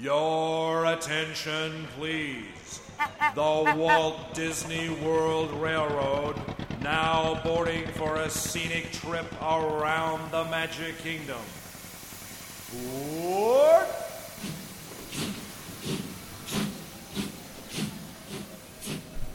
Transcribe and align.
Your 0.00 0.84
attention, 0.86 1.88
please. 1.96 2.80
The 3.34 3.74
Walt 3.76 4.32
Disney 4.32 4.88
World 4.88 5.50
Railroad 5.60 6.36
now 6.80 7.40
boarding 7.42 7.84
for 7.88 8.14
a 8.16 8.30
scenic 8.30 8.92
trip 8.92 9.26
around 9.42 10.30
the 10.30 10.44
Magic 10.44 10.98
Kingdom. 10.98 11.40
Board! 12.72 13.86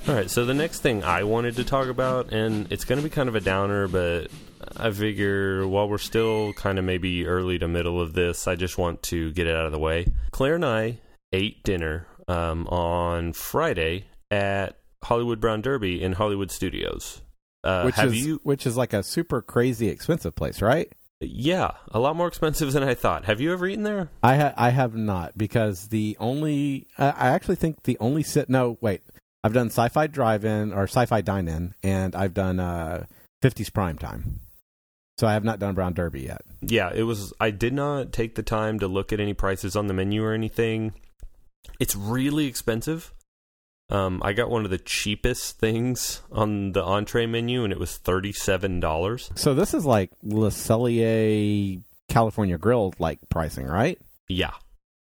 All 0.07 0.15
right, 0.15 0.29
so 0.29 0.45
the 0.45 0.53
next 0.53 0.79
thing 0.79 1.03
I 1.03 1.23
wanted 1.23 1.57
to 1.57 1.65
talk 1.65 1.87
about, 1.87 2.31
and 2.31 2.71
it's 2.71 2.85
going 2.85 3.01
to 3.01 3.03
be 3.03 3.09
kind 3.09 3.27
of 3.27 3.35
a 3.35 3.41
downer, 3.41 3.89
but 3.89 4.27
I 4.77 4.91
figure 4.91 5.67
while 5.67 5.87
we're 5.87 5.97
still 5.97 6.53
kind 6.53 6.79
of 6.79 6.85
maybe 6.85 7.25
early 7.25 7.59
to 7.59 7.67
middle 7.67 8.01
of 8.01 8.13
this, 8.13 8.47
I 8.47 8.55
just 8.55 8.77
want 8.77 9.03
to 9.03 9.31
get 9.33 9.47
it 9.47 9.55
out 9.55 9.65
of 9.65 9.71
the 9.71 9.79
way. 9.79 10.07
Claire 10.31 10.55
and 10.55 10.65
I 10.65 10.99
ate 11.31 11.63
dinner 11.63 12.07
um, 12.27 12.67
on 12.67 13.33
Friday 13.33 14.05
at 14.31 14.77
Hollywood 15.03 15.39
Brown 15.39 15.61
Derby 15.61 16.01
in 16.01 16.13
Hollywood 16.13 16.51
Studios. 16.51 17.21
Uh, 17.63 17.83
which 17.83 17.95
have 17.95 18.13
is 18.13 18.25
you? 18.25 18.39
which 18.43 18.65
is 18.67 18.75
like 18.75 18.91
a 18.93 19.03
super 19.03 19.41
crazy 19.41 19.87
expensive 19.87 20.35
place, 20.35 20.61
right? 20.61 20.91
Yeah, 21.21 21.71
a 21.91 21.99
lot 21.99 22.17
more 22.17 22.27
expensive 22.27 22.73
than 22.73 22.83
I 22.83 22.93
thought. 22.93 23.23
Have 23.25 23.39
you 23.39 23.53
ever 23.53 23.65
eaten 23.65 23.83
there? 23.83 24.09
I 24.21 24.35
ha- 24.35 24.53
I 24.57 24.69
have 24.71 24.95
not 24.95 25.37
because 25.37 25.87
the 25.87 26.17
only 26.19 26.87
I 26.97 27.09
I 27.11 27.27
actually 27.29 27.55
think 27.55 27.83
the 27.83 27.97
only 27.99 28.23
sit 28.23 28.49
no 28.49 28.77
wait 28.81 29.01
I've 29.45 29.53
done 29.53 29.67
sci-fi 29.67 30.07
drive-in 30.07 30.73
or 30.73 30.83
sci-fi 30.83 31.21
dine-in 31.21 31.73
and 31.81 32.15
I've 32.15 32.33
done 32.33 32.59
uh 32.59 33.05
50s 33.41 33.71
prime 33.73 33.97
time. 33.97 34.41
So 35.17 35.27
I 35.27 35.33
have 35.33 35.43
not 35.43 35.59
done 35.59 35.75
Brown 35.75 35.93
Derby 35.93 36.21
yet. 36.21 36.41
Yeah, 36.61 36.91
it 36.93 37.03
was. 37.03 37.33
I 37.39 37.51
did 37.51 37.73
not 37.73 38.11
take 38.11 38.35
the 38.35 38.43
time 38.43 38.79
to 38.79 38.87
look 38.87 39.13
at 39.13 39.19
any 39.19 39.33
prices 39.33 39.75
on 39.75 39.87
the 39.87 39.93
menu 39.93 40.23
or 40.23 40.33
anything. 40.33 40.93
It's 41.79 41.95
really 41.95 42.47
expensive. 42.47 43.13
Um, 43.89 44.21
I 44.23 44.33
got 44.33 44.49
one 44.49 44.65
of 44.65 44.71
the 44.71 44.77
cheapest 44.79 45.59
things 45.59 46.21
on 46.31 46.71
the 46.71 46.83
entree 46.83 47.27
menu, 47.27 47.63
and 47.63 47.71
it 47.71 47.79
was 47.79 47.97
thirty-seven 47.97 48.79
dollars. 48.79 49.29
So 49.35 49.53
this 49.53 49.73
is 49.73 49.85
like 49.85 50.09
Le 50.23 50.49
Cellier 50.49 51.83
California 52.09 52.57
Grill 52.57 52.93
like 52.97 53.19
pricing, 53.29 53.67
right? 53.67 53.99
Yeah, 54.27 54.53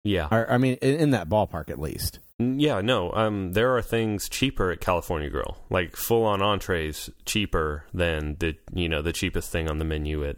yeah, 0.03 0.27
Or, 0.31 0.51
I 0.51 0.57
mean 0.57 0.75
in, 0.75 0.95
in 0.95 1.11
that 1.11 1.29
ballpark 1.29 1.69
at 1.69 1.79
least. 1.79 2.19
Yeah. 2.39 2.81
No, 2.81 3.11
um, 3.13 3.53
there 3.53 3.75
are 3.75 3.81
things 3.81 4.27
cheaper 4.29 4.71
at 4.71 4.81
California 4.81 5.29
Grill, 5.29 5.57
like 5.69 5.95
full-on 5.95 6.41
entrees 6.41 7.09
cheaper 7.25 7.85
than 7.93 8.37
the 8.39 8.55
you 8.73 8.89
know 8.89 9.01
the 9.01 9.13
cheapest 9.13 9.51
thing 9.51 9.69
on 9.69 9.79
the 9.79 9.85
menu 9.85 10.25
at 10.25 10.37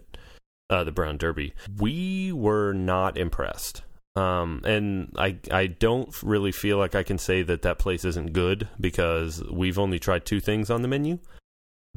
uh, 0.70 0.84
the 0.84 0.92
Brown 0.92 1.16
Derby. 1.16 1.54
We 1.78 2.32
were 2.32 2.72
not 2.72 3.16
impressed. 3.16 3.82
Um, 4.14 4.62
and 4.64 5.12
I 5.18 5.36
I 5.50 5.66
don't 5.66 6.10
really 6.22 6.52
feel 6.52 6.78
like 6.78 6.94
I 6.94 7.02
can 7.02 7.18
say 7.18 7.42
that 7.42 7.62
that 7.62 7.78
place 7.78 8.04
isn't 8.04 8.32
good 8.32 8.66
because 8.80 9.42
we've 9.50 9.78
only 9.78 9.98
tried 9.98 10.24
two 10.24 10.40
things 10.40 10.70
on 10.70 10.80
the 10.80 10.88
menu, 10.88 11.18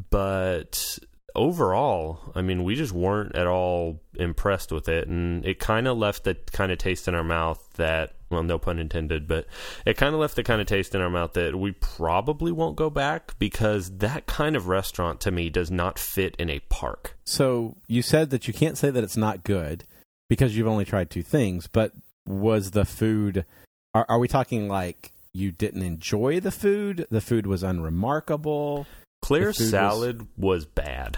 but 0.09 0.99
overall, 1.35 2.19
I 2.35 2.41
mean, 2.41 2.63
we 2.63 2.75
just 2.75 2.91
weren't 2.91 3.35
at 3.35 3.47
all 3.47 4.01
impressed 4.15 4.71
with 4.71 4.89
it, 4.89 5.07
and 5.07 5.45
it 5.45 5.59
kind 5.59 5.87
of 5.87 5.97
left 5.97 6.25
the 6.25 6.35
kind 6.51 6.71
of 6.71 6.77
taste 6.77 7.07
in 7.07 7.15
our 7.15 7.23
mouth 7.23 7.65
that, 7.75 8.15
well, 8.29 8.43
no 8.43 8.59
pun 8.59 8.79
intended, 8.79 9.27
but 9.27 9.45
it 9.85 9.97
kind 9.97 10.13
of 10.13 10.21
left 10.21 10.35
the 10.35 10.43
kind 10.43 10.61
of 10.61 10.67
taste 10.67 10.93
in 10.93 11.01
our 11.01 11.09
mouth 11.09 11.33
that 11.33 11.57
we 11.57 11.71
probably 11.71 12.51
won't 12.51 12.75
go 12.75 12.89
back 12.89 13.33
because 13.39 13.97
that 13.97 14.25
kind 14.27 14.55
of 14.55 14.67
restaurant 14.67 15.19
to 15.21 15.31
me 15.31 15.49
does 15.49 15.71
not 15.71 15.97
fit 15.97 16.35
in 16.37 16.49
a 16.49 16.59
park. 16.69 17.17
So 17.25 17.77
you 17.87 18.01
said 18.01 18.29
that 18.29 18.47
you 18.47 18.53
can't 18.53 18.77
say 18.77 18.89
that 18.89 19.03
it's 19.03 19.17
not 19.17 19.43
good 19.43 19.85
because 20.29 20.55
you've 20.55 20.67
only 20.67 20.85
tried 20.85 21.09
two 21.09 21.23
things, 21.23 21.67
but 21.67 21.93
was 22.27 22.71
the 22.71 22.85
food 22.85 23.45
are, 23.93 24.05
are 24.07 24.19
we 24.19 24.27
talking 24.27 24.67
like 24.67 25.11
you 25.33 25.51
didn't 25.51 25.81
enjoy 25.83 26.39
the 26.39 26.51
food? 26.51 27.07
The 27.09 27.21
food 27.21 27.47
was 27.47 27.63
unremarkable. 27.63 28.85
Claire's 29.21 29.57
food 29.57 29.63
was- 29.63 29.71
salad 29.71 30.27
was 30.37 30.65
bad. 30.65 31.17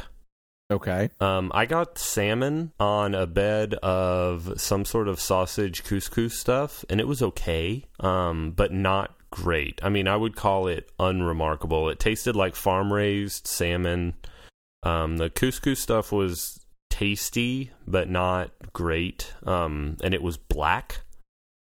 Okay. 0.72 1.10
Um, 1.20 1.52
I 1.54 1.66
got 1.66 1.98
salmon 1.98 2.72
on 2.80 3.14
a 3.14 3.28
bed 3.28 3.74
of 3.76 4.54
some 4.60 4.86
sort 4.86 5.10
of 5.10 5.20
sausage 5.20 5.84
couscous 5.84 6.32
stuff, 6.32 6.86
and 6.90 7.02
it 7.02 7.08
was 7.08 7.22
okay, 7.22 7.86
um, 8.00 8.52
but 8.52 8.72
not 8.72 9.14
great. 9.32 9.82
I 9.84 9.90
mean, 9.90 10.08
I 10.08 10.16
would 10.16 10.36
call 10.36 10.68
it 10.68 10.90
unremarkable. 10.98 11.90
It 11.90 12.00
tasted 12.00 12.38
like 12.38 12.56
farm 12.56 12.92
raised 12.92 13.48
salmon. 13.48 14.14
Um, 14.84 15.18
the 15.18 15.30
couscous 15.30 15.82
stuff 15.82 16.14
was 16.14 16.60
tasty, 16.90 17.72
but 17.86 18.10
not 18.10 18.52
great. 18.72 19.34
Um, 19.44 19.98
and 20.02 20.14
it 20.14 20.24
was 20.24 20.38
black. 20.38 21.02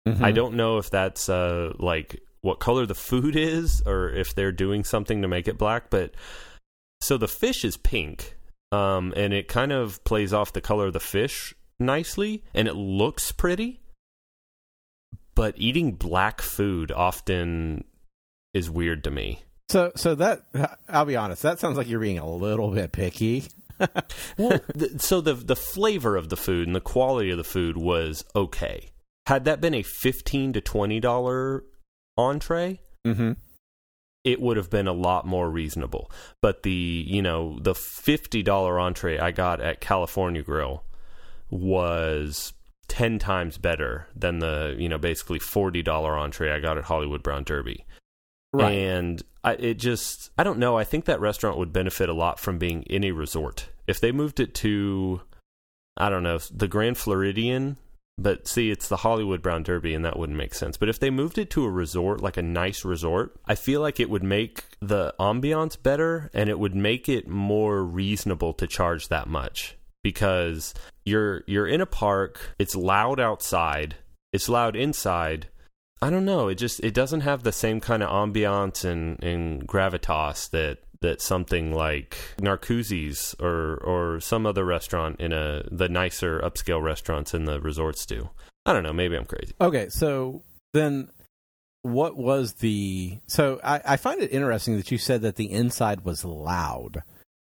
Mm-hmm. 0.07 0.25
I 0.25 0.33
don't 0.33 0.55
know 0.55 0.77
if 0.77 0.91
that's 0.91 1.29
uh, 1.29 1.73
like 1.79 2.21
what 2.43 2.61
color 2.61 2.85
the 2.85 2.95
food 2.95 3.35
is 3.35 3.83
or 3.87 4.11
if 4.11 4.35
they're 4.35 4.53
doing 4.53 4.85
something 4.85 5.23
to 5.23 5.29
make 5.29 5.49
it 5.49 5.59
black, 5.59 5.89
but 5.89 6.13
so 7.01 7.17
the 7.17 7.29
fish 7.29 7.65
is 7.65 7.77
pink. 7.79 8.37
Um, 8.73 9.13
and 9.17 9.33
it 9.33 9.49
kind 9.49 9.73
of 9.73 10.03
plays 10.05 10.33
off 10.33 10.53
the 10.53 10.61
color 10.61 10.87
of 10.87 10.93
the 10.93 11.01
fish 11.01 11.55
nicely 11.79 12.45
and 12.55 12.69
it 12.69 12.75
looks 12.75 13.33
pretty. 13.33 13.81
But 15.35 15.55
eating 15.57 15.93
black 15.93 16.41
food 16.41 16.93
often 16.93 17.85
is 18.53 18.71
weird 18.71 19.05
to 19.05 19.11
me. 19.11 19.43
So 19.69 19.93
so 19.97 20.15
that 20.17 20.43
I'll 20.89 21.05
be 21.05 21.17
honest, 21.17 21.43
that 21.43 21.61
sounds 21.61 21.77
like 21.79 21.89
you're 21.89 22.01
being 22.01 22.19
a 22.19 22.29
little 22.29 22.71
bit 22.73 22.93
picky. 22.93 23.45
well, 24.37 24.61
th- 24.79 25.01
so 25.01 25.21
the 25.21 25.35
the 25.35 25.57
flavor 25.57 26.17
of 26.17 26.29
the 26.29 26.37
food 26.37 26.67
and 26.67 26.75
the 26.77 26.81
quality 26.81 27.31
of 27.31 27.39
the 27.39 27.45
food 27.45 27.77
was 27.77 28.25
okay. 28.35 28.91
Had 29.27 29.45
that 29.45 29.61
been 29.61 29.75
a 29.75 29.83
fifteen 29.83 30.53
to 30.53 30.61
twenty 30.61 31.01
dollar 31.01 31.65
entree, 32.19 32.81
Mm-hmm. 33.07 33.33
It 34.25 34.41
would 34.41 34.57
have 34.57 34.71
been 34.71 34.87
a 34.87 34.93
lot 34.93 35.27
more 35.27 35.51
reasonable. 35.51 36.11
But 36.41 36.63
the 36.63 37.05
you 37.07 37.23
know 37.23 37.59
the 37.61 37.75
fifty 37.75 38.43
dollar 38.43 38.79
entree 38.79 39.19
I 39.19 39.31
got 39.31 39.61
at 39.61 39.81
California 39.81 40.43
Grill 40.43 40.85
was 41.51 42.53
ten 42.89 43.19
times 43.19 43.59
better 43.59 44.07
than 44.15 44.39
the 44.41 44.75
you 44.79 44.89
know 44.89 44.99
basically 44.99 45.39
forty 45.39 45.83
dollar 45.83 46.17
entree 46.17 46.51
I 46.51 46.61
got 46.61 46.79
at 46.79 46.85
Hollywood 46.85 47.23
Brown 47.23 47.45
Derby. 47.45 47.85
Right. 48.53 48.73
And 48.73 49.23
I, 49.45 49.53
it 49.55 49.75
just, 49.75 50.31
I 50.37 50.43
don't 50.43 50.59
know. 50.59 50.77
I 50.77 50.85
think 50.85 51.05
that 51.05 51.21
restaurant 51.21 51.57
would 51.59 51.73
benefit 51.73 52.09
a 52.09 52.15
lot 52.15 52.41
from 52.41 52.59
being 52.59 52.83
in 52.85 53.05
a 53.05 53.13
resort. 53.13 53.69
If 53.87 54.01
they 54.01 54.13
moved 54.13 54.41
it 54.41 54.55
to, 54.57 55.21
I 55.97 56.09
don't 56.09 56.23
know, 56.23 56.39
the 56.39 56.69
Grand 56.69 56.99
Floridian, 56.99 57.77
but 58.21 58.47
see, 58.47 58.71
it's 58.71 58.89
the 58.89 58.99
Hollywood 58.99 59.41
Brown 59.41 59.63
Derby, 59.63 59.95
and 59.95 60.05
that 60.05 60.19
wouldn't 60.19 60.37
make 60.37 60.55
sense. 60.55 60.77
But 60.77 60.91
if 60.91 61.01
they 61.01 61.11
moved 61.11 61.39
it 61.39 61.51
to 61.51 61.65
a 61.65 61.71
resort, 61.71 62.21
like 62.21 62.37
a 62.37 62.43
nice 62.43 62.85
resort, 62.85 63.35
I 63.47 63.55
feel 63.55 63.81
like 63.81 63.99
it 63.99 64.11
would 64.11 64.23
make 64.23 64.65
the 64.81 65.15
ambiance 65.19 65.83
better 65.83 66.31
and 66.35 66.51
it 66.51 66.59
would 66.59 66.75
make 66.75 67.09
it 67.09 67.27
more 67.27 67.83
reasonable 67.83 68.53
to 68.55 68.67
charge 68.67 69.09
that 69.09 69.27
much 69.27 69.77
because 70.03 70.75
you're 71.05 71.43
you're 71.47 71.67
in 71.67 71.81
a 71.81 71.87
park, 71.87 72.55
it's 72.59 72.77
loud 72.77 73.19
outside, 73.19 73.97
it's 74.33 74.49
loud 74.49 74.77
inside. 74.77 75.49
I 76.03 76.11
don't 76.11 76.25
know. 76.25 76.49
It 76.49 76.57
just 76.57 76.81
it 76.81 76.95
doesn't 76.95 77.23
have 77.23 77.43
the 77.43 77.53
same 77.53 77.81
kind 77.81 78.03
of 78.03 78.11
ambiance 78.11 78.85
and, 78.85 79.23
and 79.23 79.67
gravitas 79.67 80.51
that 80.51 80.79
that 81.01 81.21
something 81.21 81.73
like 81.73 82.17
Narcoossee's 82.39 83.35
or 83.41 83.77
or 83.77 84.21
some 84.21 84.47
other 84.47 84.65
restaurant 84.65 85.21
in 85.21 85.33
a 85.33 85.63
the 85.71 85.89
nicer 85.89 86.41
upscale 86.41 86.83
restaurants 86.83 87.35
in 87.35 87.45
the 87.45 87.61
resorts 87.61 88.05
do. 88.07 88.31
I 88.67 88.73
don't 88.73 88.83
know. 88.83 88.93
Maybe 88.93 89.17
I'm 89.17 89.25
crazy. 89.25 89.55
Okay, 89.61 89.89
so 89.89 90.43
then 90.73 91.09
what 91.83 92.17
was 92.17 92.55
the 92.55 93.19
so 93.27 93.61
I, 93.65 93.81
I 93.85 93.97
find 93.97 94.21
it 94.21 94.33
interesting 94.33 94.77
that 94.77 94.91
you 94.91 94.99
said 94.99 95.23
that 95.23 95.37
the 95.37 95.51
inside 95.51 96.05
was 96.05 96.25
loud. 96.25 97.03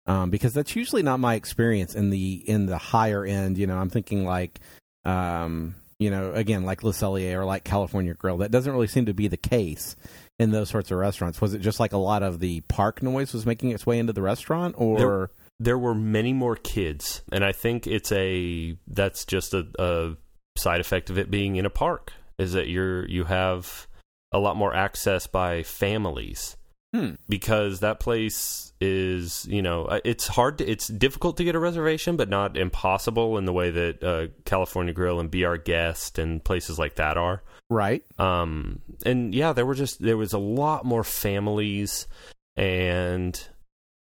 Um, 0.06 0.31
because 0.31 0.53
that's 0.53 0.75
usually 0.75 1.02
not 1.02 1.22
my 1.22 1.35
experience 1.35 1.96
in 1.96 2.09
the 2.09 2.44
in 2.46 2.66
the 2.66 2.78
higher 2.78 3.24
end, 3.24 3.58
you 3.58 3.68
know, 3.68 3.78
I'm 3.78 3.90
thinking 3.90 4.25
like 4.25 4.59
um, 5.06 5.75
you 6.00 6.09
know, 6.09 6.34
again, 6.34 6.66
like 6.66 6.84
Le 6.84 6.91
Cellier 6.91 7.35
or 7.35 7.46
like 7.46 7.64
California 7.64 8.14
Grill. 8.14 8.38
That 8.38 8.52
doesn't 8.52 8.72
really 8.72 8.88
seem 8.88 9.05
to 9.05 9.14
be 9.14 9.29
the 9.29 9.38
case 9.38 9.96
in 10.43 10.51
those 10.51 10.69
sorts 10.69 10.91
of 10.91 10.97
restaurants. 10.99 11.41
Was 11.41 11.53
it 11.55 11.59
just 11.59 11.79
like 11.79 11.93
a 11.93 11.97
lot 11.97 12.22
of 12.22 12.40
the 12.40 12.61
park 12.61 13.01
noise 13.01 13.34
was 13.34 13.45
making 13.45 13.72
its 13.72 13.85
way 13.85 13.97
into 13.97 14.13
the 14.13 14.22
restaurant 14.22 14.75
or 14.78 14.97
There- 14.99 15.29
There 15.59 15.78
were 15.78 15.95
many 15.95 16.34
more 16.34 16.55
kids, 16.55 17.22
and 17.31 17.43
I 17.45 17.51
think 17.53 17.87
it's 17.87 18.11
a 18.11 18.78
that's 18.87 19.23
just 19.25 19.53
a, 19.53 19.66
a 19.79 20.17
side 20.57 20.81
effect 20.81 21.09
of 21.09 21.17
it 21.17 21.31
being 21.31 21.55
in 21.55 21.66
a 21.66 21.69
park. 21.69 22.11
Is 22.37 22.53
that 22.53 22.67
you're 22.67 23.07
you 23.07 23.23
have 23.25 23.87
a 24.31 24.40
lot 24.40 24.55
more 24.57 24.75
access 24.75 25.28
by 25.28 25.63
families 25.63 26.57
Hmm. 26.93 27.13
because 27.29 27.79
that 27.79 27.99
place 27.99 28.72
is 28.81 29.47
you 29.49 29.61
know 29.63 29.85
uh, 29.85 29.99
it's 30.03 30.28
hard 30.28 30.57
to, 30.59 30.69
it's 30.69 30.87
difficult 30.87 31.37
to 31.37 31.43
get 31.43 31.55
a 31.55 31.59
reservation 31.59 32.17
but 32.17 32.29
not 32.29 32.55
impossible 32.57 33.37
in 33.40 33.45
the 33.45 33.53
way 33.53 33.72
that 33.72 34.03
uh, 34.03 34.28
California 34.45 34.93
Grill 34.93 35.19
and 35.19 35.31
Be 35.31 35.43
Our 35.45 35.57
Guest 35.57 36.19
and 36.19 36.43
places 36.43 36.78
like 36.78 36.95
that 36.95 37.17
are 37.17 37.41
right? 37.70 38.04
um 38.20 38.82
and 39.06 39.34
yeah 39.34 39.54
there 39.54 39.66
were 39.66 39.76
just 39.76 40.02
there 40.02 40.18
was 40.18 40.34
a 40.34 40.38
lot 40.38 40.86
more 40.86 41.04
families 41.04 42.08
and 42.56 43.48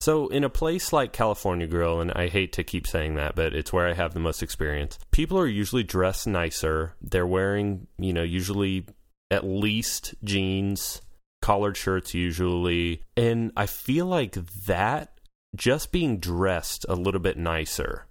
So, 0.02 0.30
in 0.30 0.46
a 0.46 0.50
place 0.50 0.94
like 0.94 1.12
California 1.12 1.68
Grill, 1.68 2.00
and 2.00 2.10
I 2.14 2.30
hate 2.30 2.54
to 2.54 2.64
keep 2.64 2.88
saying 2.88 3.16
that, 3.16 3.36
but 3.36 3.54
it's 3.54 3.74
where 3.74 3.86
I 3.86 3.94
have 3.94 4.14
the 4.14 4.22
most 4.22 4.42
experience, 4.42 4.98
people 5.12 5.38
are 5.38 5.46
usually 5.46 5.84
dressed 5.84 6.26
nicer. 6.26 6.96
They're 7.02 7.28
wearing, 7.28 7.88
you 7.98 8.14
know, 8.14 8.24
usually 8.24 8.86
at 9.30 9.44
least 9.44 10.16
jeans, 10.24 11.02
collared 11.42 11.76
shirts, 11.76 12.14
usually. 12.14 13.02
And 13.18 13.52
I 13.58 13.66
feel 13.66 14.06
like 14.06 14.38
that, 14.68 15.20
just 15.54 15.92
being 15.92 16.18
dressed 16.20 16.86
a 16.88 16.96
little 16.96 17.20
bit 17.20 17.38
nicer, 17.38 18.08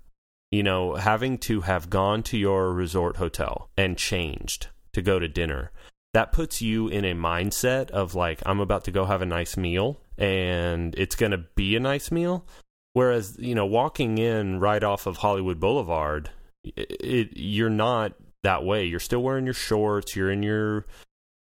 you 0.51 0.63
know, 0.63 0.97
having 0.97 1.39
to 1.39 1.63
have 1.63 1.89
gone 1.89 2.23
to 2.25 2.37
your 2.37 2.71
resort 2.75 3.17
hotel 3.17 3.71
and 3.79 3.97
changed 3.97 4.69
to 4.93 5.03
go 5.03 5.19
to 5.19 5.29
dinner. 5.29 5.71
That 6.15 6.33
puts 6.33 6.63
you 6.63 6.89
in 6.89 7.05
a 7.05 7.15
mindset 7.15 7.91
of 7.91 8.15
like 8.15 8.43
I'm 8.47 8.61
about 8.61 8.85
to 8.85 8.91
go 8.91 9.05
have 9.05 9.23
a 9.23 9.27
nice 9.27 9.57
meal 9.57 10.01
and 10.17 10.95
it's 10.97 11.15
going 11.15 11.33
to 11.33 11.45
be 11.55 11.77
a 11.77 11.81
nice 11.81 12.11
meal. 12.11 12.47
Whereas 12.95 13.37
you 13.39 13.55
know 13.55 13.67
walking 13.67 14.19
in 14.19 14.61
right 14.61 14.83
off 14.83 15.07
of 15.07 15.19
Hollywood 15.19 15.61
Boulevard 15.61 16.31
it, 16.65 16.91
it, 17.01 17.29
you're 17.37 17.71
not 17.71 18.15
that 18.43 18.65
way. 18.65 18.85
You're 18.85 19.01
still 19.01 19.23
wearing 19.23 19.45
your 19.45 19.55
shorts 19.55 20.17
you're 20.17 20.31
in 20.31 20.43
your 20.43 20.87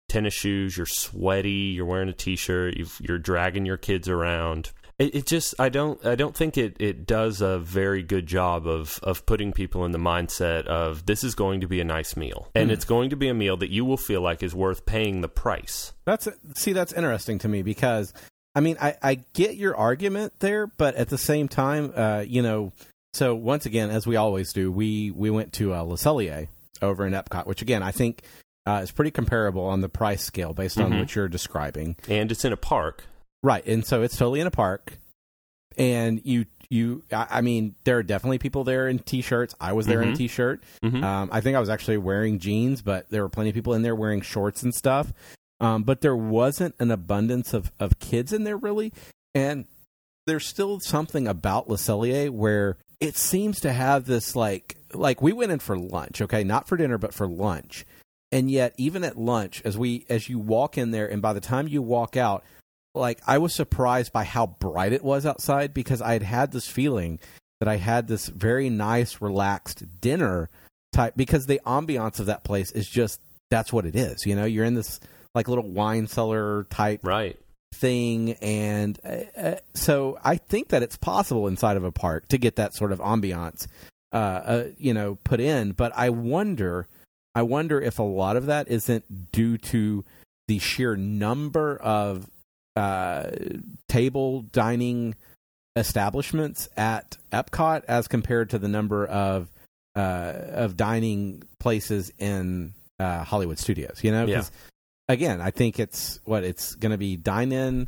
tennis 0.09 0.33
shoes 0.33 0.77
you're 0.77 0.85
sweaty 0.85 1.73
you're 1.75 1.85
wearing 1.85 2.07
a 2.07 2.13
t-shirt 2.13 2.75
you're 3.01 3.19
dragging 3.19 3.65
your 3.65 3.75
kids 3.75 4.07
around 4.07 4.71
it, 4.99 5.13
it, 5.13 5.25
just 5.25 5.53
I 5.59 5.69
don't 5.69 6.03
I 6.05 6.15
don't 6.15 6.35
think 6.35 6.57
it 6.57 6.75
it 6.79 7.05
does 7.05 7.41
a 7.41 7.59
very 7.59 8.01
good 8.01 8.25
job 8.25 8.67
of 8.67 8.99
of 9.03 9.25
putting 9.25 9.53
people 9.53 9.85
in 9.85 9.91
the 9.91 9.99
mindset 9.99 10.65
of 10.65 11.05
this 11.05 11.23
is 11.23 11.35
going 11.35 11.61
to 11.61 11.67
be 11.67 11.79
a 11.79 11.83
nice 11.83 12.15
meal 12.15 12.49
and 12.55 12.69
mm. 12.69 12.73
it's 12.73 12.85
going 12.85 13.11
to 13.11 13.15
be 13.15 13.27
a 13.27 13.33
meal 13.33 13.57
that 13.57 13.69
you 13.69 13.85
will 13.85 13.97
feel 13.97 14.21
like 14.21 14.41
is 14.41 14.55
worth 14.55 14.85
paying 14.85 15.21
the 15.21 15.27
price. 15.27 15.93
That's 16.05 16.27
see 16.55 16.73
that's 16.73 16.93
interesting 16.93 17.37
to 17.39 17.47
me 17.47 17.61
because 17.61 18.11
I 18.55 18.61
mean 18.61 18.77
I 18.81 18.95
I 19.03 19.15
get 19.33 19.55
your 19.55 19.75
argument 19.75 20.33
there, 20.39 20.65
but 20.65 20.95
at 20.95 21.09
the 21.09 21.17
same 21.17 21.47
time, 21.47 21.93
uh, 21.95 22.23
you 22.27 22.41
know, 22.41 22.73
so 23.13 23.35
once 23.35 23.67
again, 23.67 23.91
as 23.91 24.07
we 24.07 24.15
always 24.15 24.51
do, 24.51 24.71
we 24.71 25.11
we 25.11 25.29
went 25.29 25.53
to 25.53 25.75
uh, 25.75 25.81
Le 25.81 25.97
Cellier 25.97 26.47
over 26.81 27.05
in 27.05 27.13
Epcot, 27.13 27.45
which 27.45 27.61
again 27.61 27.83
I 27.83 27.91
think 27.91 28.23
uh, 28.65 28.81
is 28.81 28.91
pretty 28.91 29.11
comparable 29.11 29.63
on 29.63 29.81
the 29.81 29.89
price 29.89 30.23
scale 30.23 30.53
based 30.53 30.79
on 30.79 30.89
mm-hmm. 30.89 30.99
what 31.01 31.15
you're 31.15 31.27
describing, 31.27 31.97
and 32.09 32.31
it's 32.31 32.43
in 32.43 32.51
a 32.51 32.57
park. 32.57 33.05
Right, 33.43 33.65
and 33.65 33.85
so 33.85 34.01
it's 34.01 34.17
totally 34.17 34.39
in 34.39 34.47
a 34.47 34.51
park, 34.51 34.97
and 35.77 36.21
you 36.23 36.45
you 36.69 37.03
I 37.11 37.41
mean 37.41 37.75
there 37.83 37.97
are 37.97 38.03
definitely 38.03 38.39
people 38.39 38.63
there 38.63 38.87
in 38.87 38.99
t-shirts. 38.99 39.55
I 39.59 39.73
was 39.73 39.85
there 39.85 39.99
mm-hmm. 39.99 40.03
in 40.03 40.09
a 40.09 40.11
mm-hmm. 40.13 40.17
t-shirt. 40.17 40.63
Mm-hmm. 40.83 41.03
Um, 41.03 41.29
I 41.31 41.41
think 41.41 41.55
I 41.55 41.59
was 41.59 41.69
actually 41.69 41.97
wearing 41.97 42.39
jeans, 42.39 42.81
but 42.81 43.09
there 43.09 43.21
were 43.21 43.29
plenty 43.29 43.49
of 43.49 43.55
people 43.55 43.73
in 43.73 43.83
there 43.83 43.95
wearing 43.95 44.21
shorts 44.21 44.63
and 44.63 44.73
stuff. 44.73 45.13
Um, 45.59 45.83
but 45.83 46.01
there 46.01 46.15
wasn't 46.15 46.75
an 46.79 46.91
abundance 46.91 47.53
of 47.53 47.71
of 47.79 47.99
kids 47.99 48.33
in 48.33 48.43
there 48.43 48.57
really, 48.57 48.91
and 49.33 49.65
there's 50.25 50.45
still 50.45 50.79
something 50.79 51.27
about 51.27 51.69
Le 51.69 51.77
Cellier 51.77 52.29
where 52.29 52.77
it 52.99 53.15
seems 53.15 53.59
to 53.61 53.71
have 53.71 54.05
this 54.05 54.35
like 54.35 54.77
like 54.93 55.21
we 55.21 55.33
went 55.33 55.51
in 55.51 55.59
for 55.59 55.77
lunch, 55.77 56.21
okay, 56.21 56.43
not 56.43 56.67
for 56.67 56.77
dinner 56.77 56.97
but 56.97 57.13
for 57.13 57.27
lunch. 57.27 57.85
And 58.29 58.51
yet 58.51 58.73
even 58.77 59.05
at 59.05 59.17
lunch 59.17 59.61
as 59.63 59.77
we 59.77 60.05
as 60.09 60.27
you 60.27 60.37
walk 60.37 60.77
in 60.77 60.91
there 60.91 61.09
and 61.09 61.21
by 61.21 61.33
the 61.33 61.39
time 61.39 61.67
you 61.67 61.81
walk 61.81 62.17
out 62.17 62.43
like 62.97 63.19
I 63.27 63.37
was 63.37 63.53
surprised 63.53 64.11
by 64.11 64.23
how 64.23 64.47
bright 64.47 64.93
it 64.93 65.03
was 65.03 65.25
outside 65.25 65.73
because 65.73 66.01
I 66.01 66.13
had 66.13 66.23
had 66.23 66.51
this 66.51 66.67
feeling 66.67 67.19
that 67.59 67.69
I 67.69 67.77
had 67.77 68.07
this 68.07 68.27
very 68.27 68.69
nice, 68.69 69.21
relaxed 69.21 69.83
dinner 70.01 70.49
type 70.93 71.13
because 71.15 71.45
the 71.45 71.61
ambiance 71.65 72.19
of 72.19 72.27
that 72.27 72.43
place 72.43 72.71
is 72.71 72.87
just 72.87 73.21
that's 73.49 73.73
what 73.73 73.85
it 73.85 73.95
is. 73.95 74.25
You 74.25 74.35
know, 74.35 74.45
you're 74.45 74.65
in 74.65 74.75
this 74.75 74.99
like 75.33 75.47
little 75.47 75.67
wine 75.67 76.07
cellar 76.07 76.65
type 76.69 77.01
right 77.03 77.37
thing, 77.73 78.33
and 78.33 78.99
uh, 79.03 79.39
uh, 79.39 79.55
so 79.73 80.17
I 80.23 80.35
think 80.35 80.69
that 80.69 80.83
it's 80.83 80.97
possible 80.97 81.47
inside 81.47 81.77
of 81.77 81.83
a 81.83 81.91
park 81.91 82.27
to 82.29 82.37
get 82.37 82.55
that 82.57 82.73
sort 82.73 82.91
of 82.91 82.99
ambiance, 82.99 83.67
uh, 84.13 84.15
uh, 84.15 84.63
you 84.77 84.93
know, 84.93 85.17
put 85.23 85.39
in. 85.39 85.71
But 85.71 85.93
I 85.95 86.09
wonder, 86.09 86.87
I 87.35 87.41
wonder 87.43 87.81
if 87.81 87.99
a 87.99 88.03
lot 88.03 88.37
of 88.37 88.45
that 88.47 88.67
isn't 88.67 89.31
due 89.31 89.57
to 89.57 90.03
the 90.47 90.59
sheer 90.59 90.95
number 90.95 91.77
of 91.77 92.29
uh, 92.77 93.31
table 93.89 94.43
dining 94.51 95.15
establishments 95.75 96.69
at 96.77 97.17
Epcot 97.31 97.83
as 97.87 98.07
compared 98.07 98.51
to 98.51 98.59
the 98.59 98.67
number 98.67 99.05
of 99.05 99.49
uh, 99.95 100.33
of 100.51 100.77
dining 100.77 101.41
places 101.59 102.11
in 102.19 102.73
uh, 102.99 103.23
Hollywood 103.23 103.57
Studios. 103.57 104.03
You 104.03 104.11
know, 104.11 104.25
yeah. 104.27 104.43
again, 105.09 105.41
I 105.41 105.49
think 105.49 105.79
it's 105.79 106.19
what 106.23 106.43
it's 106.43 106.75
going 106.75 106.91
to 106.91 106.99
be 106.99 107.17
dine 107.17 107.51
in, 107.51 107.87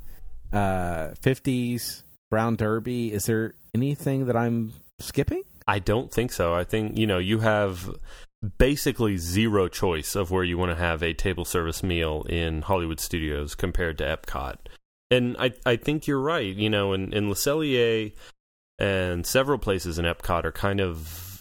uh, 0.51 1.09
fifties, 1.21 2.03
Brown 2.31 2.56
Derby. 2.56 3.13
Is 3.13 3.27
there 3.27 3.53
anything 3.75 4.25
that 4.25 4.36
I'm 4.36 4.74
skipping? 4.97 5.44
I 5.68 5.77
don't 5.77 6.12
think 6.12 6.31
so. 6.31 6.56
I 6.56 6.63
think 6.63 6.97
you 6.97 7.06
know 7.06 7.19
you 7.19 7.39
have 7.39 7.88
basically 8.57 9.18
zero 9.18 9.68
choice 9.68 10.15
of 10.15 10.31
where 10.31 10.44
you 10.44 10.57
want 10.57 10.71
to 10.71 10.83
have 10.83 11.03
a 11.03 11.13
table 11.13 11.45
service 11.45 11.83
meal 11.83 12.25
in 12.27 12.63
Hollywood 12.63 13.00
Studios 13.00 13.53
compared 13.53 14.00
to 14.00 14.03
Epcot 14.03 14.56
and 15.12 15.36
I 15.40 15.54
I 15.66 15.76
think 15.76 16.08
you're 16.08 16.20
right. 16.20 16.56
You 16.56 16.70
know, 16.70 16.94
in 16.94 17.14
in 17.14 17.30
Le 17.30 17.36
Cellier 17.36 18.14
and 18.78 19.26
several 19.26 19.58
places 19.58 20.00
in 20.00 20.06
Epcot 20.06 20.46
are 20.46 20.52
kind 20.52 20.80
of 20.80 20.98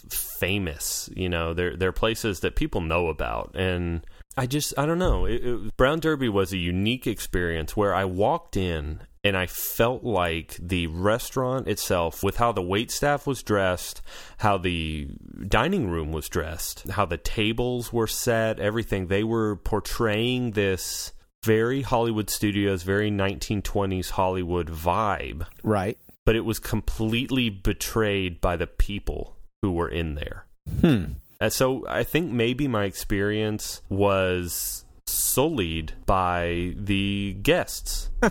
famous. 0.09 1.09
You 1.15 1.29
know, 1.29 1.53
they're 1.53 1.75
they're 1.75 1.91
places 1.91 2.41
that 2.41 2.55
people 2.55 2.81
know 2.81 3.07
about, 3.07 3.55
and 3.55 4.05
I 4.37 4.45
just 4.45 4.77
I 4.77 4.85
don't 4.85 4.99
know. 4.99 5.25
It, 5.25 5.45
it, 5.45 5.77
Brown 5.77 5.99
Derby 5.99 6.29
was 6.29 6.53
a 6.53 6.57
unique 6.57 7.07
experience 7.07 7.75
where 7.75 7.93
I 7.93 8.05
walked 8.05 8.57
in 8.57 9.01
and 9.23 9.35
I 9.35 9.47
felt 9.47 10.03
like 10.03 10.55
the 10.61 10.87
restaurant 10.87 11.67
itself, 11.67 12.23
with 12.23 12.37
how 12.37 12.53
the 12.53 12.61
wait 12.61 12.89
staff 12.89 13.27
was 13.27 13.43
dressed, 13.43 14.01
how 14.37 14.57
the 14.57 15.09
dining 15.45 15.89
room 15.89 16.13
was 16.13 16.29
dressed, 16.29 16.89
how 16.91 17.05
the 17.05 17.17
tables 17.17 17.91
were 17.91 18.07
set, 18.07 18.59
everything, 18.59 19.07
they 19.07 19.25
were 19.25 19.57
portraying 19.57 20.51
this 20.51 21.11
very 21.43 21.81
Hollywood 21.81 22.29
studios, 22.29 22.83
very 22.83 23.11
1920s 23.11 24.11
Hollywood 24.11 24.67
vibe. 24.67 25.45
Right. 25.63 25.97
But 26.25 26.35
it 26.35 26.45
was 26.45 26.59
completely 26.59 27.49
betrayed 27.49 28.41
by 28.41 28.55
the 28.55 28.67
people 28.67 29.35
who 29.61 29.71
were 29.71 29.89
in 29.89 30.15
there. 30.15 30.45
Hmm. 30.81 31.13
And 31.41 31.53
so 31.53 31.85
I 31.87 32.03
think 32.03 32.31
maybe 32.31 32.67
my 32.67 32.83
experience 32.83 33.81
was 33.89 34.83
sullied 35.09 35.93
by 36.05 36.73
the 36.75 37.33
guests. 37.41 38.09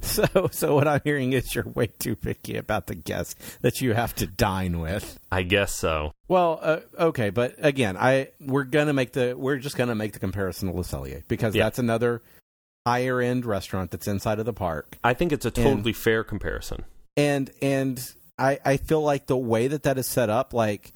so, 0.00 0.48
so 0.50 0.74
what 0.74 0.88
I'm 0.88 1.00
hearing 1.04 1.32
is 1.32 1.54
you're 1.54 1.64
way 1.64 1.86
too 1.86 2.16
picky 2.16 2.56
about 2.56 2.86
the 2.86 2.94
guests 2.94 3.58
that 3.60 3.80
you 3.80 3.94
have 3.94 4.14
to 4.16 4.26
dine 4.26 4.80
with. 4.80 5.18
I 5.30 5.42
guess 5.42 5.74
so. 5.74 6.12
Well, 6.28 6.58
uh, 6.62 6.80
okay, 6.98 7.30
but 7.30 7.54
again, 7.58 7.96
I 7.96 8.28
we're 8.40 8.64
gonna 8.64 8.92
make 8.92 9.12
the 9.12 9.34
we're 9.36 9.58
just 9.58 9.76
gonna 9.76 9.94
make 9.94 10.12
the 10.12 10.18
comparison 10.18 10.68
to 10.68 10.76
Le 10.76 10.82
Cellier 10.82 11.22
because 11.28 11.54
yeah. 11.54 11.64
that's 11.64 11.78
another 11.78 12.22
higher 12.86 13.20
end 13.20 13.44
restaurant 13.44 13.90
that's 13.90 14.08
inside 14.08 14.38
of 14.38 14.46
the 14.46 14.52
park. 14.52 14.98
I 15.04 15.14
think 15.14 15.32
it's 15.32 15.46
a 15.46 15.50
totally 15.50 15.90
and, 15.90 15.96
fair 15.96 16.24
comparison. 16.24 16.84
And 17.16 17.50
and 17.60 18.12
I 18.38 18.58
I 18.64 18.76
feel 18.76 19.02
like 19.02 19.26
the 19.26 19.36
way 19.36 19.68
that 19.68 19.82
that 19.84 19.98
is 19.98 20.06
set 20.06 20.30
up, 20.30 20.52
like 20.54 20.92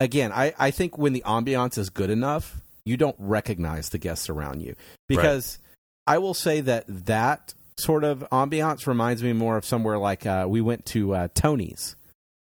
again, 0.00 0.32
I 0.32 0.54
I 0.58 0.70
think 0.70 0.98
when 0.98 1.12
the 1.12 1.22
ambiance 1.26 1.78
is 1.78 1.90
good 1.90 2.10
enough 2.10 2.60
you 2.88 2.96
don't 2.96 3.16
recognize 3.18 3.90
the 3.90 3.98
guests 3.98 4.30
around 4.30 4.60
you 4.62 4.74
because 5.06 5.58
right. 6.06 6.14
I 6.14 6.18
will 6.18 6.34
say 6.34 6.60
that 6.62 6.84
that 6.88 7.54
sort 7.76 8.02
of 8.02 8.26
ambiance 8.32 8.86
reminds 8.86 9.22
me 9.22 9.32
more 9.32 9.56
of 9.56 9.64
somewhere 9.64 9.98
like 9.98 10.26
uh, 10.26 10.46
we 10.48 10.60
went 10.60 10.86
to 10.86 11.14
uh, 11.14 11.28
Tony's 11.34 11.96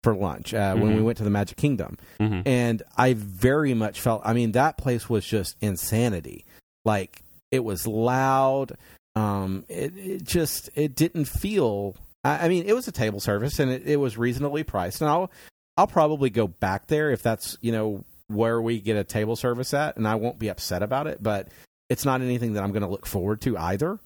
for 0.03 0.15
lunch 0.15 0.53
uh, 0.53 0.59
mm-hmm. 0.59 0.81
when 0.81 0.91
we 0.91 0.97
mm-hmm. 0.97 1.07
went 1.07 1.19
to 1.19 1.25
the 1.25 1.31
Magic 1.31 1.57
Kingdom, 1.57 1.97
mm-hmm. 2.21 2.47
and 2.47 2.83
I 2.97 3.15
very 3.15 3.73
much 3.73 4.01
felt. 4.01 4.21
I 4.25 4.35
mean, 4.35 4.53
that 4.53 4.77
place 4.77 5.09
was 5.09 5.25
just 5.25 5.57
insanity. 5.63 6.45
Like 6.85 7.23
it 7.51 7.65
was 7.65 7.87
loud. 7.87 8.77
Um, 9.17 9.65
it, 9.69 9.97
it 9.97 10.25
just 10.25 10.69
it 10.75 10.95
didn't 10.95 11.25
feel. 11.25 11.97
I, 12.23 12.45
I, 12.45 12.49
mean, 12.49 12.65
it 12.67 12.75
was 12.75 12.87
a 12.87 12.93
table 12.93 13.21
service 13.21 13.59
and 13.59 13.71
it, 13.71 13.87
it 13.87 13.97
was 13.97 14.19
reasonably 14.19 14.63
priced. 14.63 15.01
And 15.01 15.09
I'll 15.09 15.31
I'll 15.77 15.87
probably 15.87 16.31
go 16.31 16.47
back 16.49 16.89
there 16.89 17.11
if 17.11 17.23
that's 17.23 17.57
you 17.61 17.73
know 17.73 18.05
where 18.29 18.61
we 18.61 18.81
get 18.81 18.97
a 18.97 19.05
table 19.05 19.37
service 19.37 19.75
at, 19.75 19.97
and 19.97 20.07
I 20.09 20.15
won't 20.15 20.39
be 20.39 20.49
upset 20.49 20.83
about 20.83 21.07
it. 21.07 21.23
But 21.23 21.49
it's 21.89 22.05
not 22.05 22.21
anything 22.21 22.55
that 22.55 22.63
I'm 22.63 22.73
going 22.73 22.83
to 22.83 22.89
look 22.89 23.07
forward 23.07 23.41
to 23.43 23.57
either. 23.57 23.99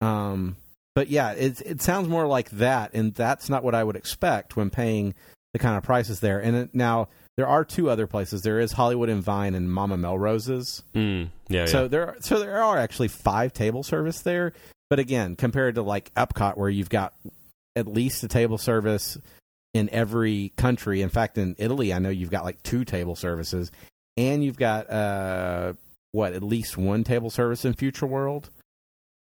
Um, 0.00 0.56
but 0.94 1.08
yeah, 1.08 1.32
it 1.32 1.60
it 1.60 1.82
sounds 1.82 2.08
more 2.08 2.26
like 2.26 2.50
that, 2.50 2.94
and 2.94 3.14
that's 3.14 3.48
not 3.48 3.64
what 3.64 3.74
I 3.74 3.84
would 3.84 3.96
expect 3.96 4.56
when 4.56 4.70
paying 4.70 5.14
the 5.52 5.58
kind 5.58 5.76
of 5.76 5.82
prices 5.82 6.20
there. 6.20 6.38
And 6.38 6.56
it, 6.56 6.74
now 6.74 7.08
there 7.36 7.46
are 7.46 7.64
two 7.64 7.90
other 7.90 8.06
places. 8.06 8.42
There 8.42 8.60
is 8.60 8.72
Hollywood 8.72 9.08
and 9.08 9.22
Vine 9.22 9.54
and 9.54 9.70
Mama 9.70 9.96
Melrose's. 9.96 10.82
Mm, 10.94 11.28
yeah. 11.48 11.66
So 11.66 11.82
yeah. 11.82 11.88
there, 11.88 12.16
so 12.20 12.38
there 12.38 12.62
are 12.62 12.78
actually 12.78 13.08
five 13.08 13.52
table 13.52 13.82
service 13.82 14.22
there. 14.22 14.52
But 14.88 14.98
again, 14.98 15.36
compared 15.36 15.74
to 15.74 15.82
like 15.82 16.14
Epcot, 16.14 16.56
where 16.56 16.70
you've 16.70 16.88
got 16.88 17.12
at 17.74 17.86
least 17.86 18.22
a 18.24 18.28
table 18.28 18.58
service 18.58 19.18
in 19.76 19.90
every 19.90 20.52
country. 20.56 21.02
In 21.02 21.08
fact, 21.08 21.38
in 21.38 21.54
Italy, 21.58 21.92
I 21.92 21.98
know 21.98 22.08
you've 22.08 22.30
got 22.30 22.44
like 22.44 22.62
two 22.62 22.84
table 22.84 23.16
services, 23.16 23.70
and 24.16 24.42
you've 24.44 24.58
got 24.58 24.90
uh, 24.90 25.74
what 26.12 26.32
at 26.32 26.42
least 26.42 26.76
one 26.76 27.04
table 27.04 27.30
service 27.30 27.64
in 27.64 27.74
Future 27.74 28.06
World 28.06 28.50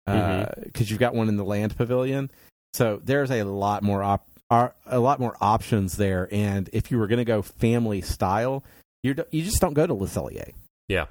because 0.05 0.19
uh, 0.19 0.45
mm-hmm. 0.55 0.83
you've 0.85 0.99
got 0.99 1.13
one 1.13 1.29
in 1.29 1.37
the 1.37 1.45
Land 1.45 1.77
Pavilion. 1.77 2.31
So 2.73 3.01
there's 3.03 3.31
a 3.31 3.43
lot 3.43 3.83
more 3.83 4.03
op- 4.03 4.27
are 4.49 4.73
a 4.85 4.99
lot 4.99 5.19
more 5.19 5.35
options 5.39 5.97
there. 5.97 6.27
And 6.31 6.69
if 6.73 6.91
you 6.91 6.97
were 6.97 7.07
going 7.07 7.19
to 7.19 7.25
go 7.25 7.41
family 7.41 8.01
style, 8.01 8.63
you 9.03 9.15
you 9.31 9.43
just 9.43 9.61
don't 9.61 9.73
go 9.73 9.87
to 9.87 9.93
Le 9.93 10.07
Cellier. 10.07 10.51
Yeah. 10.87 11.05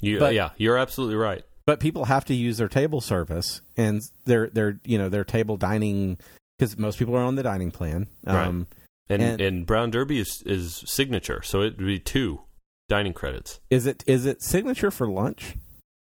You, 0.00 0.18
But- 0.18 0.34
yeah, 0.34 0.50
you're 0.56 0.78
absolutely 0.78 1.16
right. 1.16 1.44
But 1.64 1.78
people 1.78 2.06
have 2.06 2.24
to 2.24 2.34
use 2.34 2.58
their 2.58 2.68
table 2.68 3.00
service 3.00 3.60
and 3.76 4.02
their 4.24 4.48
their 4.48 4.80
you 4.84 4.98
know 4.98 5.08
their 5.08 5.22
table 5.22 5.56
dining 5.56 6.18
because 6.62 6.78
most 6.78 6.96
people 6.98 7.16
are 7.16 7.22
on 7.24 7.34
the 7.34 7.42
dining 7.42 7.72
plan. 7.72 8.06
Um, 8.26 8.68
And, 9.08 9.20
And- 9.20 9.40
and 9.40 9.66
Brown 9.66 9.90
Derby 9.90 10.20
is 10.20 10.42
is 10.46 10.84
signature, 10.86 11.42
so 11.42 11.60
it 11.60 11.76
would 11.76 11.86
be 11.86 11.98
two 11.98 12.42
dining 12.88 13.12
credits. 13.12 13.60
Is 13.68 13.84
it 13.84 14.04
is 14.06 14.26
it 14.26 14.42
signature 14.42 14.92
for 14.92 15.08
lunch? 15.08 15.56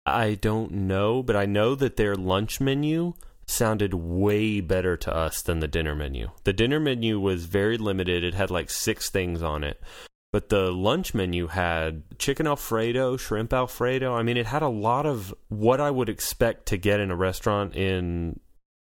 I 0.06 0.36
don't 0.36 0.72
know, 0.72 1.24
but 1.24 1.36
I 1.36 1.46
know 1.48 1.74
that 1.76 1.98
their 1.98 2.16
lunch 2.16 2.62
menu 2.62 3.14
sounded 3.48 3.94
way 3.96 4.62
better 4.62 4.96
to 4.98 5.14
us 5.14 5.42
than 5.42 5.60
the 5.60 5.68
dinner 5.68 5.96
menu. 5.96 6.30
The 6.44 6.54
dinner 6.54 6.80
menu 6.80 7.20
was 7.20 7.46
very 7.46 7.78
limited. 7.78 8.24
It 8.24 8.36
had 8.36 8.52
like 8.52 8.70
six 8.70 9.10
things 9.10 9.42
on 9.42 9.64
it. 9.64 9.82
But 10.32 10.50
the 10.50 10.72
lunch 10.72 11.14
menu 11.14 11.48
had 11.48 12.04
chicken 12.20 12.46
alfredo, 12.48 13.18
shrimp 13.18 13.52
alfredo. 13.52 14.14
I 14.16 14.22
mean, 14.24 14.38
it 14.38 14.46
had 14.46 14.62
a 14.62 14.70
lot 14.70 15.06
of 15.08 15.34
what 15.50 15.82
I 15.82 15.90
would 15.92 16.08
expect 16.08 16.68
to 16.68 16.78
get 16.78 17.00
in 17.00 17.12
a 17.12 17.16
restaurant 17.16 17.76
in 17.76 18.40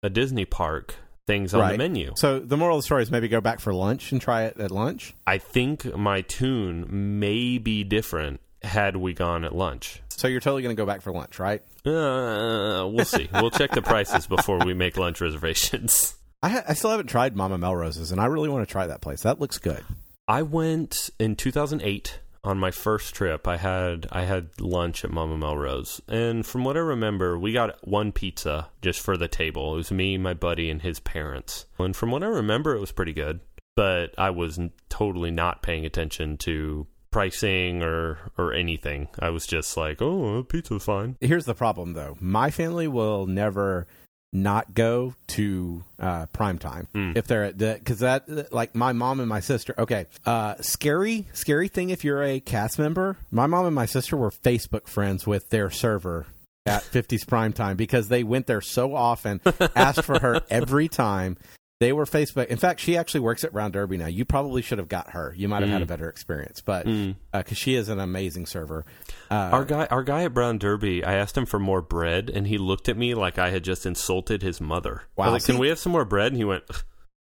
a 0.03 0.11
Disney 0.11 0.45
park 0.45 0.97
things 1.27 1.55
on 1.55 1.61
the 1.73 1.79
menu. 1.79 2.13
So 2.17 2.39
the 2.39 2.57
moral 2.57 2.77
of 2.77 2.83
the 2.83 2.85
story 2.87 3.03
is 3.03 3.11
maybe 3.11 3.29
go 3.29 3.41
back 3.41 3.61
for 3.61 3.73
lunch 3.73 4.13
and 4.13 4.21
try 4.21 4.45
it 4.45 4.59
at 4.61 4.71
lunch. 4.71 5.15
I 5.27 5.39
think 5.39 5.85
my 5.97 6.21
tune 6.23 7.19
may 7.19 7.59
be 7.59 7.85
different 7.85 8.41
had 8.63 8.97
we 8.97 9.15
gone 9.15 9.45
at 9.45 9.55
lunch. 9.55 10.01
So 10.09 10.29
you're 10.29 10.41
totally 10.41 10.63
going 10.63 10.75
to 10.75 10.81
go 10.81 10.87
back 10.87 11.03
for 11.03 11.13
lunch, 11.13 11.39
right? 11.39 11.61
Uh, 11.85 12.89
we'll 12.89 13.05
see. 13.05 13.29
we'll 13.33 13.51
check 13.51 13.73
the 13.73 13.83
prices 13.83 14.27
before 14.27 14.65
we 14.65 14.75
make 14.75 14.97
lunch 14.97 15.21
reservations. 15.21 16.15
I, 16.43 16.49
ha- 16.49 16.65
I 16.69 16.75
still 16.75 16.91
haven't 16.91 17.09
tried 17.09 17.37
Mama 17.37 17.59
Melrose's, 17.59 18.13
and 18.13 18.21
I 18.21 18.27
really 18.27 18.49
want 18.49 18.67
to 18.67 18.71
try 18.71 18.87
that 18.87 19.01
place. 19.01 19.23
That 19.23 19.41
looks 19.41 19.59
good. 19.59 19.83
I 20.29 20.43
went 20.43 21.11
in 21.19 21.37
2008 21.37 22.21
on 22.45 22.59
my 22.59 22.71
first 22.71 23.15
trip. 23.15 23.49
I 23.49 23.57
had 23.57 24.07
I 24.13 24.25
had 24.25 24.61
lunch 24.61 25.05
at 25.05 25.11
Mama 25.11 25.37
Melrose, 25.37 26.01
and 26.07 26.47
from 26.47 26.63
what 26.65 26.77
I 26.77 26.81
remember, 26.81 27.39
we 27.39 27.53
got 27.53 27.87
one 27.87 28.13
pizza 28.13 28.69
just 28.83 29.01
for 29.01 29.17
the 29.17 29.29
table. 29.29 29.75
It 29.75 29.79
was 29.79 29.91
me, 29.91 30.19
my 30.19 30.35
buddy, 30.35 30.71
and 30.71 30.83
his 30.83 31.01
parents. 31.01 31.67
And 31.79 31.97
from 31.97 32.11
what 32.11 32.23
I 32.23 32.27
remember, 32.27 32.75
it 32.75 32.81
was 32.81 32.93
pretty 32.93 33.13
good. 33.13 33.41
But 33.77 34.15
I 34.17 34.31
was 34.31 34.61
totally 34.89 35.33
not 35.33 35.63
paying 35.63 35.85
attention 35.85 36.37
to 36.39 36.87
pricing 37.11 37.83
or 37.83 38.19
or 38.37 38.53
anything. 38.53 39.09
I 39.19 39.31
was 39.31 39.47
just 39.47 39.77
like, 39.77 40.03
"Oh, 40.03 40.43
pizza's 40.45 40.85
fine." 40.85 41.17
Here's 41.21 41.47
the 41.47 41.55
problem, 41.55 41.95
though. 41.95 42.17
My 42.21 42.51
family 42.51 42.89
will 42.89 43.27
never 43.27 43.87
not 44.35 44.75
go 44.75 45.15
to 45.29 45.85
uh, 46.01 46.27
prime 46.27 46.59
time 46.59 46.89
Mm. 46.95 47.17
if 47.17 47.27
they're 47.27 47.45
at 47.45 47.57
the 47.59 47.77
because 47.79 48.01
that 48.01 48.53
like 48.53 48.75
my 48.75 48.93
mom 48.93 49.21
and 49.21 49.29
my 49.29 49.41
sister. 49.41 49.75
Okay, 49.79 50.07
uh, 50.27 50.57
scary, 50.61 51.27
scary 51.33 51.69
thing 51.69 51.89
if 51.91 52.05
you're 52.05 52.23
a 52.23 52.41
cast 52.41 52.79
member. 52.79 53.17
My 53.31 53.47
mom 53.47 53.65
and 53.65 53.75
my 53.75 53.87
sister 53.87 54.17
were 54.17 54.31
Facebook 54.31 54.89
friends 54.89 55.27
with 55.27 55.49
their 55.51 55.71
server 55.71 56.27
at 56.67 56.83
50s 56.93 57.27
prime 57.27 57.53
time 57.53 57.77
because 57.77 58.09
they 58.09 58.25
went 58.25 58.47
there 58.47 58.61
so 58.61 58.95
often, 58.95 59.41
asked 59.77 60.03
for 60.03 60.19
her 60.19 60.43
every 60.51 60.89
time. 60.89 61.37
They 61.85 61.93
were 61.93 62.07
Facebook. 62.07 62.47
In 62.47 62.57
fact, 62.57 62.81
she 62.81 62.97
actually 62.97 63.21
works 63.21 63.45
at 63.45 63.53
Brown 63.53 63.71
Derby 63.73 63.99
now. 63.99 64.07
You 64.07 64.25
probably 64.25 64.63
should 64.63 64.79
have 64.79 64.89
got 64.89 65.11
her. 65.11 65.35
You 65.37 65.49
might 65.49 65.61
have 65.61 65.69
had 65.71 65.83
a 65.83 65.85
Mm. 65.85 65.89
better 65.89 66.09
experience, 66.09 66.63
but 66.65 66.87
Mm. 66.87 67.17
because 67.31 67.59
she 67.59 67.75
is 67.75 67.91
an 67.91 68.01
amazing 68.01 68.47
server. 68.47 68.87
Uh, 69.31 69.35
Our 69.53 69.65
guy, 69.67 69.87
our 69.91 70.03
guy 70.03 70.25
at 70.25 70.33
Brown 70.33 70.57
Derby, 70.57 71.05
I 71.05 71.13
asked 71.15 71.37
him 71.37 71.45
for 71.45 71.59
more 71.59 71.83
bread, 71.83 72.31
and 72.33 72.47
he 72.47 72.57
looked 72.57 72.89
at 72.89 72.97
me 72.97 73.15
like 73.15 73.39
I 73.39 73.51
had 73.51 73.65
just 73.65 73.85
insulted 73.85 74.41
his 74.41 74.63
mother. 74.63 75.03
I 75.03 75.21
Wow, 75.21 75.25
was 75.27 75.33
like, 75.35 75.43
see- 75.43 75.53
"Can 75.53 75.61
we 75.61 75.69
have 75.69 75.79
some 75.79 75.93
more 75.93 76.07
bread?" 76.07 76.29
And 76.33 76.37
he 76.39 76.45
went, 76.45 76.65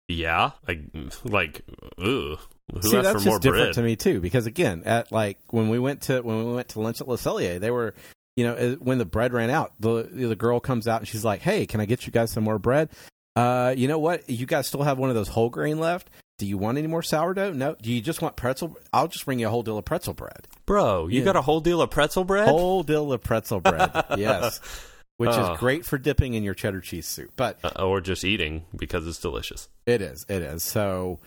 "Yeah." 0.08 0.52
Like, 0.68 0.80
like, 1.24 1.62
ugh. 1.98 2.38
Who 2.72 2.82
See, 2.82 2.96
asked 2.96 3.04
that's 3.04 3.22
for 3.22 3.28
more 3.28 3.36
just 3.38 3.42
different 3.42 3.64
bread? 3.66 3.74
to 3.74 3.82
me 3.82 3.96
too. 3.96 4.20
Because 4.20 4.46
again, 4.46 4.82
at 4.86 5.10
like 5.10 5.38
when 5.50 5.68
we 5.68 5.78
went 5.78 6.02
to 6.02 6.20
when 6.20 6.46
we 6.46 6.52
went 6.54 6.68
to 6.70 6.80
lunch 6.80 7.00
at 7.00 7.08
Le 7.08 7.16
Cellier, 7.16 7.58
they 7.60 7.70
were, 7.70 7.94
you 8.36 8.44
know, 8.46 8.54
uh, 8.54 8.74
when 8.76 8.98
the 8.98 9.04
bread 9.04 9.32
ran 9.32 9.50
out, 9.50 9.72
the 9.80 10.02
the 10.04 10.36
girl 10.36 10.60
comes 10.60 10.86
out 10.88 11.00
and 11.00 11.08
she's 11.08 11.24
like, 11.24 11.40
"Hey, 11.42 11.66
can 11.66 11.80
I 11.80 11.84
get 11.86 12.06
you 12.06 12.12
guys 12.12 12.30
some 12.30 12.44
more 12.44 12.58
bread? 12.58 12.88
Uh, 13.36 13.74
you 13.76 13.86
know 13.86 13.98
what? 13.98 14.28
You 14.28 14.46
guys 14.46 14.66
still 14.66 14.82
have 14.82 14.98
one 14.98 15.10
of 15.10 15.14
those 15.14 15.28
whole 15.28 15.50
grain 15.50 15.78
left. 15.78 16.08
Do 16.38 16.46
you 16.46 16.58
want 16.58 16.76
any 16.78 16.86
more 16.86 17.02
sourdough? 17.02 17.52
No. 17.52 17.76
Do 17.80 17.92
you 17.92 18.00
just 18.00 18.20
want 18.20 18.36
pretzel? 18.36 18.76
I'll 18.92 19.08
just 19.08 19.24
bring 19.24 19.38
you 19.38 19.46
a 19.46 19.50
whole 19.50 19.62
deal 19.62 19.78
of 19.78 19.84
pretzel 19.84 20.14
bread. 20.14 20.46
Bro, 20.66 21.08
you 21.08 21.20
Yeah. 21.20 21.24
got 21.26 21.36
a 21.36 21.42
whole 21.42 21.60
deal 21.60 21.80
of 21.80 21.90
pretzel 21.90 22.24
bread? 22.24 22.48
Whole 22.48 22.82
deal 22.82 23.12
of 23.12 23.22
pretzel 23.22 23.60
bread. 23.60 23.90
yes, 24.18 24.60
which 25.16 25.30
Oh. 25.32 25.52
is 25.52 25.58
great 25.58 25.86
for 25.86 25.96
dipping 25.98 26.34
in 26.34 26.42
your 26.42 26.52
cheddar 26.54 26.80
cheese 26.80 27.06
soup. 27.06 27.30
But 27.36 27.58
Uh, 27.64 27.84
or 27.84 28.00
just 28.02 28.24
eating 28.24 28.64
because 28.76 29.06
it's 29.06 29.18
delicious. 29.20 29.68
It 29.86 30.02
is. 30.02 30.26
It 30.28 30.42
is. 30.42 30.62
So, 30.62 31.20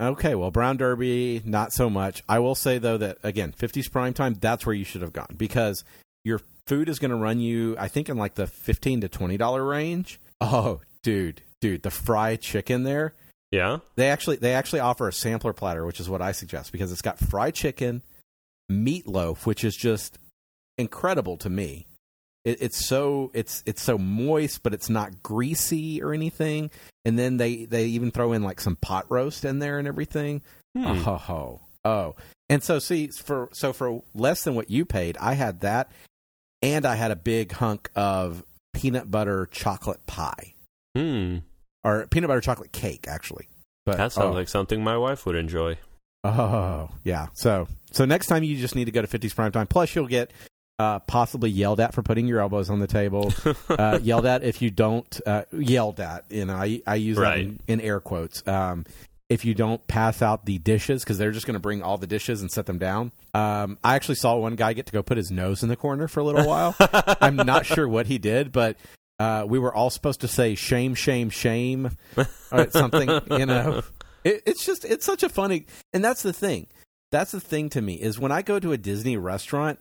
okay. 0.00 0.34
Well, 0.34 0.50
Brown 0.50 0.76
Derby, 0.76 1.42
not 1.44 1.72
so 1.72 1.88
much. 1.90 2.22
I 2.28 2.38
will 2.40 2.56
say 2.56 2.78
though 2.78 2.96
that 2.98 3.18
again, 3.22 3.52
50s 3.52 3.88
prime 3.88 4.14
time. 4.14 4.34
That's 4.34 4.66
where 4.66 4.74
you 4.74 4.84
should 4.84 5.02
have 5.02 5.12
gone 5.12 5.34
because 5.36 5.84
your 6.24 6.40
food 6.66 6.88
is 6.88 6.98
going 6.98 7.10
to 7.12 7.16
run 7.16 7.38
you. 7.38 7.76
I 7.78 7.86
think 7.86 8.08
in 8.08 8.16
like 8.16 8.34
the 8.34 8.46
15 8.48 9.00
to 9.02 9.08
20 9.08 9.36
dollar 9.36 9.64
range. 9.64 10.18
Oh, 10.42 10.80
dude, 11.02 11.42
dude, 11.60 11.82
the 11.82 11.90
fried 11.90 12.40
chicken 12.40 12.82
there. 12.84 13.14
Yeah. 13.50 13.78
They 13.96 14.08
actually 14.08 14.36
they 14.36 14.54
actually 14.54 14.80
offer 14.80 15.08
a 15.08 15.12
sampler 15.12 15.52
platter, 15.52 15.84
which 15.84 16.00
is 16.00 16.08
what 16.08 16.22
I 16.22 16.32
suggest 16.32 16.72
because 16.72 16.92
it's 16.92 17.02
got 17.02 17.18
fried 17.18 17.54
chicken, 17.54 18.02
meatloaf, 18.70 19.46
which 19.46 19.64
is 19.64 19.76
just 19.76 20.18
incredible 20.78 21.36
to 21.38 21.50
me. 21.50 21.86
It, 22.44 22.62
it's 22.62 22.84
so 22.84 23.30
it's 23.34 23.62
it's 23.66 23.82
so 23.82 23.98
moist, 23.98 24.62
but 24.62 24.72
it's 24.72 24.88
not 24.88 25.22
greasy 25.22 26.02
or 26.02 26.14
anything. 26.14 26.70
And 27.04 27.18
then 27.18 27.38
they 27.38 27.64
they 27.64 27.86
even 27.86 28.10
throw 28.10 28.32
in 28.32 28.42
like 28.42 28.60
some 28.60 28.76
pot 28.76 29.06
roast 29.08 29.44
in 29.44 29.58
there 29.58 29.78
and 29.78 29.88
everything. 29.88 30.42
Hmm. 30.76 31.02
Oh, 31.04 31.22
oh, 31.28 31.60
oh. 31.84 32.16
And 32.48 32.62
so 32.62 32.78
see 32.78 33.08
for 33.08 33.48
so 33.52 33.72
for 33.72 34.02
less 34.14 34.44
than 34.44 34.54
what 34.54 34.70
you 34.70 34.84
paid, 34.84 35.16
I 35.18 35.34
had 35.34 35.60
that, 35.60 35.90
and 36.62 36.86
I 36.86 36.94
had 36.94 37.10
a 37.10 37.16
big 37.16 37.52
hunk 37.52 37.90
of 37.96 38.44
peanut 38.72 39.10
butter 39.10 39.48
chocolate 39.50 40.06
pie 40.06 40.54
Hmm. 40.96 41.38
or 41.84 42.06
peanut 42.08 42.28
butter 42.28 42.40
chocolate 42.40 42.72
cake 42.72 43.06
actually. 43.08 43.48
But 43.86 43.96
That 43.96 44.12
sounds 44.12 44.34
oh. 44.34 44.38
like 44.38 44.48
something 44.48 44.82
my 44.82 44.96
wife 44.96 45.24
would 45.26 45.36
enjoy. 45.36 45.78
Oh, 46.22 46.90
yeah. 47.02 47.28
So, 47.32 47.66
so 47.92 48.04
next 48.04 48.26
time 48.26 48.44
you 48.44 48.56
just 48.56 48.74
need 48.74 48.84
to 48.84 48.90
go 48.90 49.02
to 49.02 49.08
50s 49.08 49.34
prime 49.34 49.52
time. 49.52 49.66
Plus, 49.66 49.94
you'll 49.94 50.06
get 50.06 50.32
uh, 50.78 50.98
possibly 51.00 51.50
yelled 51.50 51.80
at 51.80 51.94
for 51.94 52.02
putting 52.02 52.26
your 52.26 52.40
elbows 52.40 52.70
on 52.70 52.78
the 52.78 52.86
table. 52.86 53.32
uh, 53.70 53.98
yelled 54.02 54.26
at 54.26 54.42
if 54.42 54.60
you 54.60 54.70
don't. 54.70 55.20
Uh, 55.26 55.44
yelled 55.52 56.00
at. 56.00 56.24
You 56.30 56.44
know, 56.44 56.54
I 56.54 56.82
I 56.86 56.96
use 56.96 57.16
that 57.16 57.38
in, 57.38 57.60
in 57.68 57.80
air 57.80 58.00
quotes. 58.00 58.46
Um, 58.46 58.84
if 59.28 59.44
you 59.44 59.54
don't 59.54 59.86
pass 59.86 60.22
out 60.22 60.44
the 60.44 60.58
dishes, 60.58 61.04
because 61.04 61.16
they're 61.16 61.30
just 61.30 61.46
going 61.46 61.54
to 61.54 61.60
bring 61.60 61.82
all 61.82 61.96
the 61.96 62.06
dishes 62.06 62.40
and 62.40 62.50
set 62.50 62.66
them 62.66 62.78
down. 62.78 63.12
Um, 63.32 63.78
I 63.84 63.94
actually 63.94 64.16
saw 64.16 64.36
one 64.36 64.56
guy 64.56 64.72
get 64.72 64.86
to 64.86 64.92
go 64.92 65.04
put 65.04 65.16
his 65.16 65.30
nose 65.30 65.62
in 65.62 65.68
the 65.68 65.76
corner 65.76 66.08
for 66.08 66.18
a 66.20 66.24
little 66.24 66.46
while. 66.46 66.74
I'm 67.20 67.36
not 67.36 67.64
sure 67.64 67.86
what 67.86 68.06
he 68.06 68.18
did, 68.18 68.50
but 68.50 68.76
uh, 69.20 69.44
we 69.46 69.58
were 69.60 69.72
all 69.72 69.90
supposed 69.90 70.22
to 70.22 70.28
say 70.28 70.56
shame, 70.56 70.94
shame, 70.96 71.30
shame, 71.30 71.90
or 72.50 72.68
something. 72.70 73.08
You 73.30 73.46
know, 73.46 73.82
it, 74.24 74.42
it's 74.46 74.66
just 74.66 74.84
it's 74.84 75.06
such 75.06 75.22
a 75.22 75.28
funny, 75.28 75.66
and 75.92 76.02
that's 76.02 76.22
the 76.22 76.32
thing. 76.32 76.66
That's 77.12 77.30
the 77.30 77.40
thing 77.40 77.68
to 77.70 77.80
me 77.80 77.94
is 77.94 78.18
when 78.18 78.32
I 78.32 78.42
go 78.42 78.58
to 78.58 78.72
a 78.72 78.78
Disney 78.78 79.16
restaurant. 79.16 79.78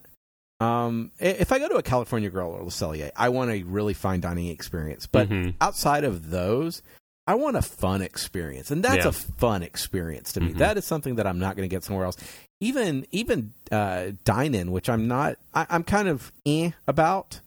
Um, 0.62 1.12
if 1.20 1.54
I 1.54 1.60
go 1.60 1.70
to 1.70 1.76
a 1.76 1.82
California 1.84 2.30
Grill 2.30 2.48
or 2.48 2.64
Le 2.64 2.70
Cellier, 2.70 3.12
I 3.16 3.30
want 3.30 3.50
a 3.50 3.64
really 3.64 3.94
fine 3.94 4.20
dining 4.20 4.48
experience. 4.48 5.08
But 5.08 5.30
Mhm. 5.30 5.54
outside 5.62 6.04
of 6.04 6.32
those, 6.32 6.82
I 7.26 7.36
want 7.36 7.56
a 7.56 7.62
fun 7.62 8.02
experience, 8.02 8.70
and 8.70 8.84
that's 8.84 9.06
Yeah. 9.06 9.10
a 9.10 9.12
fun 9.14 9.64
experience 9.64 10.34
to 10.34 10.42
me. 10.42 10.52
Mhm. 10.52 10.58
That 10.58 10.78
is 10.78 10.84
something 10.84 11.16
that 11.16 11.26
I'm 11.26 11.40
not 11.40 11.56
going 11.56 11.70
to 11.70 11.74
get 11.74 11.86
somewhere 11.86 12.04
else. 12.06 12.18
Even 12.60 13.06
even 13.12 13.54
uh, 13.72 14.08
dine 14.26 14.54
in, 14.54 14.72
which 14.74 14.90
I'm 14.90 15.08
not. 15.08 15.38
I, 15.54 15.66
I'm 15.70 15.84
kind 15.86 16.10
of 16.10 16.30
eh 16.46 16.72
about. 16.88 17.40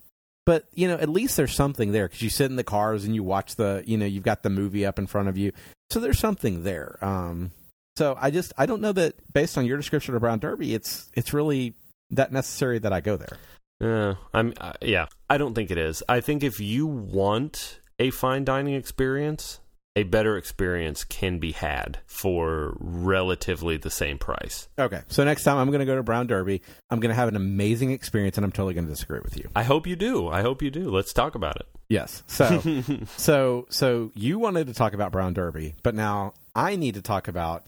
But 0.45 0.67
you 0.73 0.89
know, 0.89 0.97
at 0.97 1.09
least 1.09 1.37
there's 1.37 1.55
something 1.55 1.93
there 1.93 2.09
because 2.09 2.23
you 2.23 2.31
sit 2.31 2.51
in 2.51 2.57
the 2.57 2.65
cars 2.65 3.05
and 3.05 3.15
you 3.15 3.23
watch 3.23 3.57
the. 3.57 3.83
You 3.87 3.97
know, 3.97 4.07
you've 4.07 4.25
got 4.25 4.43
the 4.43 4.51
movie 4.51 4.85
up 4.85 4.99
in 4.99 5.07
front 5.07 5.29
of 5.29 5.39
you, 5.39 5.53
so 5.91 6.01
there's 6.01 6.19
something 6.19 6.65
there. 6.65 6.99
Um, 7.01 7.53
so 7.97 8.17
I 8.21 8.31
just 8.31 8.53
I 8.59 8.67
don't 8.67 8.81
know 8.81 8.93
that 8.93 9.15
based 9.33 9.57
on 9.57 9.67
your 9.67 9.77
description 9.77 10.15
of 10.15 10.21
Brown 10.21 10.39
Derby, 10.41 10.75
it's 10.75 11.11
it's 11.15 11.33
really 11.33 11.75
that 12.11 12.33
necessary 12.33 12.79
that 12.81 12.93
I 12.93 13.01
go 13.01 13.17
there. 13.17 13.39
Yeah, 13.81 14.15
I'm. 14.35 14.55
Uh, 14.61 14.73
yeah, 14.81 15.07
I 15.29 15.39
don't 15.39 15.55
think 15.55 15.71
it 15.71 15.79
is. 15.79 16.03
I 16.09 16.21
think 16.21 16.43
if 16.43 16.61
you 16.61 16.87
want 16.87 17.81
a 17.99 18.11
fine 18.11 18.45
dining 18.45 18.75
experience, 18.75 19.61
a 19.95 20.05
better 20.05 20.37
experience 20.37 21.05
can 21.05 21.39
be 21.39 21.53
had 21.53 21.99
for 22.07 22.77
relatively 22.79 23.77
the 23.77 23.91
same 23.91 24.19
price. 24.19 24.69
Okay, 24.79 25.03
so 25.09 25.25
next 25.25 25.45
time 25.45 25.59
I'm 25.59 25.69
going 25.69 25.81
to 25.81 25.87
go 25.87 25.97
to 25.97 26.03
Brown 26.03 26.27
Derby, 26.27 26.63
I'm 26.91 27.01
going 27.01 27.11
to 27.11 27.15
have 27.15 27.29
an 27.29 27.37
amazing 27.37 27.91
experience, 27.91 28.37
and 28.39 28.45
I'm 28.45 28.53
totally 28.53 28.75
going 28.75 28.87
to 28.87 28.93
disagree 28.93 29.21
with 29.23 29.37
you. 29.37 29.51
I 29.55 29.65
hope 29.65 29.87
you 29.87 29.97
do. 29.97 30.29
I 30.29 30.43
hope 30.43 30.63
you 30.63 30.71
do. 30.71 30.91
Let's 30.91 31.13
talk 31.13 31.35
about 31.35 31.57
it. 31.57 31.67
Yes. 31.89 32.23
So 32.27 32.83
so 33.17 33.67
so 33.69 34.13
you 34.15 34.39
wanted 34.39 34.67
to 34.69 34.75
talk 34.75 34.95
about 34.95 35.13
Brown 35.13 35.35
Derby, 35.35 35.75
but 35.83 35.95
now 35.95 36.33
I 36.55 36.77
need 36.77 36.95
to 36.95 37.03
talk 37.03 37.29
about 37.29 37.67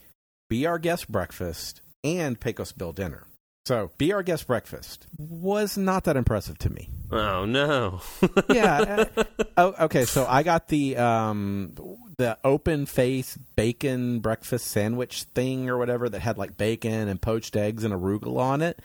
Be 0.49 0.67
Our 0.67 0.79
Guest 0.79 1.13
Breakfast 1.13 1.83
and 2.03 2.41
Pecos 2.41 2.73
Bill 2.73 2.93
Dinner. 2.93 3.27
So, 3.67 3.91
be 3.97 4.13
our 4.13 4.23
guest 4.23 4.47
breakfast 4.47 5.07
was 5.17 5.79
not 5.79 6.05
that 6.05 6.17
impressive 6.17 6.59
to 6.59 6.71
me. 6.71 6.91
Oh 7.11 7.47
no. 7.47 8.01
yeah. 8.51 9.07
uh, 9.17 9.25
oh, 9.57 9.75
okay. 9.85 10.05
So 10.05 10.27
I 10.29 10.43
got 10.43 10.69
the 10.69 10.97
um 10.97 11.75
the 12.19 12.37
open 12.45 12.87
face 12.87 13.39
bacon 13.57 14.21
breakfast 14.21 14.67
sandwich 14.67 15.23
thing 15.23 15.71
or 15.71 15.79
whatever 15.79 16.09
that 16.09 16.21
had 16.21 16.37
like 16.37 16.57
bacon 16.57 17.09
and 17.09 17.21
poached 17.21 17.57
eggs 17.57 17.85
and 17.85 17.95
arugula 17.95 18.39
on 18.39 18.63
it. 18.63 18.81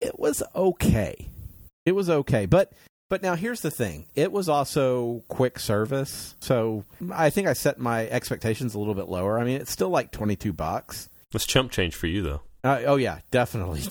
It 0.00 0.18
was 0.18 0.42
okay. 0.54 1.28
It 1.86 1.92
was 1.92 2.10
okay, 2.10 2.44
but 2.44 2.72
but 3.08 3.22
now 3.22 3.34
here's 3.34 3.62
the 3.62 3.70
thing. 3.70 4.06
It 4.14 4.30
was 4.30 4.48
also 4.50 5.24
quick 5.28 5.58
service, 5.58 6.34
so 6.40 6.84
I 7.10 7.30
think 7.30 7.48
I 7.48 7.54
set 7.54 7.78
my 7.78 8.06
expectations 8.08 8.74
a 8.74 8.78
little 8.78 8.94
bit 8.94 9.08
lower. 9.08 9.38
I 9.38 9.44
mean, 9.44 9.60
it's 9.60 9.72
still 9.72 9.88
like 9.88 10.10
twenty 10.10 10.36
two 10.36 10.52
bucks. 10.52 11.08
It's 11.32 11.46
chump 11.46 11.70
change 11.70 11.94
for 11.94 12.06
you 12.06 12.22
though. 12.22 12.42
Uh, 12.64 12.82
oh 12.86 12.96
yeah, 12.96 13.20
definitely. 13.30 13.82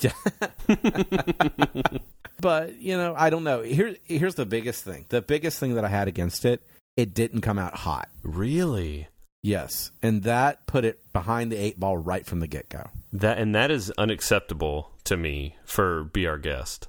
but 2.40 2.78
you 2.80 2.96
know, 2.96 3.14
I 3.16 3.30
don't 3.30 3.44
know. 3.44 3.62
Here, 3.62 3.96
here's 4.04 4.34
the 4.34 4.46
biggest 4.46 4.84
thing. 4.84 5.06
The 5.08 5.22
biggest 5.22 5.58
thing 5.58 5.74
that 5.74 5.84
I 5.84 5.88
had 5.88 6.08
against 6.08 6.44
it, 6.44 6.62
it 6.96 7.14
didn't 7.14 7.40
come 7.40 7.58
out 7.58 7.74
hot. 7.74 8.08
Really? 8.22 9.08
Yes, 9.42 9.92
and 10.02 10.24
that 10.24 10.66
put 10.66 10.84
it 10.84 11.00
behind 11.12 11.52
the 11.52 11.56
eight 11.56 11.78
ball 11.78 11.96
right 11.96 12.26
from 12.26 12.40
the 12.40 12.48
get 12.48 12.68
go. 12.68 12.90
That 13.12 13.38
and 13.38 13.54
that 13.54 13.70
is 13.70 13.90
unacceptable 13.96 14.90
to 15.04 15.16
me 15.16 15.56
for 15.64 16.04
be 16.04 16.26
our 16.26 16.38
guest. 16.38 16.88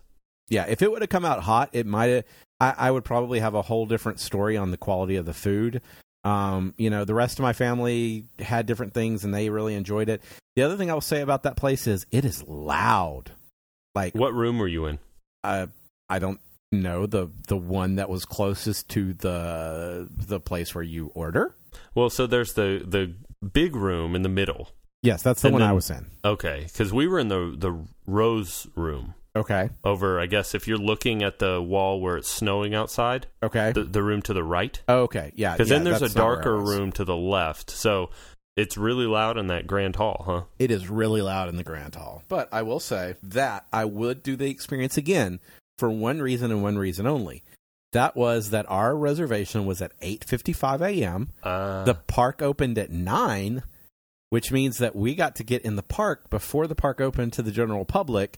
Yeah, 0.50 0.66
if 0.68 0.82
it 0.82 0.92
would 0.92 1.02
have 1.02 1.10
come 1.10 1.26
out 1.26 1.44
hot, 1.44 1.70
it 1.74 1.86
might 1.86 2.08
have. 2.08 2.26
I, 2.60 2.74
I 2.78 2.92
would 2.92 3.06
probably 3.06 3.40
have 3.40 3.54
a 3.54 3.62
whole 3.62 3.86
different 3.86 4.20
story 4.20 4.58
on 4.58 4.72
the 4.72 4.78
quality 4.78 5.16
of 5.16 5.26
the 5.26 5.34
food. 5.34 5.82
Um, 6.24 6.74
you 6.78 6.90
know, 6.90 7.06
the 7.06 7.14
rest 7.14 7.40
of 7.40 7.44
my 7.44 7.54
family 7.54 8.26
had 8.40 8.66
different 8.66 8.94
things 8.94 9.24
and 9.24 9.34
they 9.34 9.50
really 9.50 9.76
enjoyed 9.76 10.10
it. 10.10 10.22
The 10.56 10.64
other 10.64 10.76
thing 10.76 10.92
I 10.92 10.94
will 10.94 11.02
say 11.02 11.22
about 11.22 11.44
that 11.44 11.56
place 11.56 11.88
is 11.88 12.06
it 12.12 12.26
is 12.26 12.44
loud. 12.48 13.32
Like 13.96 14.14
What 14.16 14.34
room 14.34 14.60
were 14.60 14.68
you 14.68 14.86
in? 14.86 15.00
uh, 15.44 15.68
I 16.10 16.20
don't 16.20 16.40
know 16.72 17.06
the 17.06 17.30
the 17.48 17.58
one 17.58 17.96
that 17.96 18.10
was 18.10 18.26
closest 18.26 18.90
to 18.90 19.14
the 19.14 20.08
the 20.12 20.40
place 20.40 20.76
where 20.76 20.84
you 20.84 21.12
order. 21.16 21.56
Well, 21.96 22.10
so 22.10 22.28
there's 22.28 22.54
the 22.54 22.84
the 22.86 23.14
big 23.48 23.76
room 23.76 24.16
in 24.16 24.22
the 24.24 24.30
middle. 24.30 24.70
Yes, 25.02 25.24
that's 25.24 25.42
the 25.42 25.48
And 25.48 25.54
one 25.54 25.62
I 25.64 25.72
was 25.72 25.90
in. 25.90 26.08
Okay, 26.26 26.64
because 26.68 26.92
we 26.92 27.08
were 27.08 27.20
in 27.20 27.30
the 27.30 27.56
the 27.58 27.86
rose 28.06 28.68
room 28.76 29.14
Okay. 29.40 29.70
over. 29.84 30.20
I 30.20 30.26
guess 30.28 30.54
if 30.54 30.68
you're 30.68 30.78
looking 30.78 31.24
at 31.24 31.40
the 31.40 31.62
wall 31.62 32.00
where 32.02 32.18
it's 32.18 32.30
snowing 32.30 32.74
outside, 32.76 33.28
Okay. 33.42 33.72
the 33.72 33.84
the 33.84 34.04
room 34.04 34.22
to 34.24 34.34
the 34.34 34.44
right. 34.44 34.80
okay. 34.88 35.32
Yeah. 35.36 35.54
Because 35.54 35.70
yeah, 35.70 35.76
then 35.76 35.84
there's 35.86 35.98
a 35.98 36.06
that's 36.06 36.16
not 36.16 36.24
where 36.26 36.32
I 36.32 36.36
darker 36.36 36.58
room 36.58 36.92
to 36.94 37.04
the 37.06 37.16
left. 37.16 37.70
So 37.72 38.10
it's 38.58 38.78
really 38.78 39.06
loud 39.06 39.38
in 39.38 39.48
that 39.48 39.68
grand 39.68 39.96
hall, 39.96 40.24
huh? 40.26 40.42
It 40.60 40.70
is 40.72 40.90
really 40.90 41.22
loud 41.22 41.48
in 41.50 41.56
the 41.56 41.64
grand 41.64 41.96
hall. 41.96 42.24
But 42.28 42.50
I 42.52 42.62
will 42.64 42.80
say 42.82 43.16
that 43.24 43.66
I 43.72 43.86
would 43.86 44.22
do 44.22 44.36
the 44.36 44.50
experience 44.50 44.98
again 44.98 45.40
for 45.78 45.90
one 45.90 46.22
reason 46.22 46.52
and 46.52 46.62
one 46.62 46.78
reason 46.78 47.08
only. 47.08 47.44
That 47.94 48.16
was 48.16 48.50
that 48.52 48.66
our 48.70 48.96
reservation 48.96 49.66
was 49.66 49.82
at 49.82 49.98
8:55 50.02 50.82
a.m. 50.82 51.30
Uh, 51.42 51.86
The 51.86 51.96
park 51.96 52.42
opened 52.42 52.78
at 52.78 52.92
9, 52.92 53.64
which 54.30 54.52
means 54.52 54.78
that 54.78 54.96
we 54.96 55.16
got 55.16 55.36
to 55.38 55.44
get 55.44 55.64
in 55.64 55.76
the 55.76 55.82
park 55.82 56.30
before 56.30 56.68
the 56.68 56.76
park 56.76 57.00
opened 57.02 57.34
to 57.34 57.42
the 57.42 57.52
general 57.52 57.86
public 57.86 58.38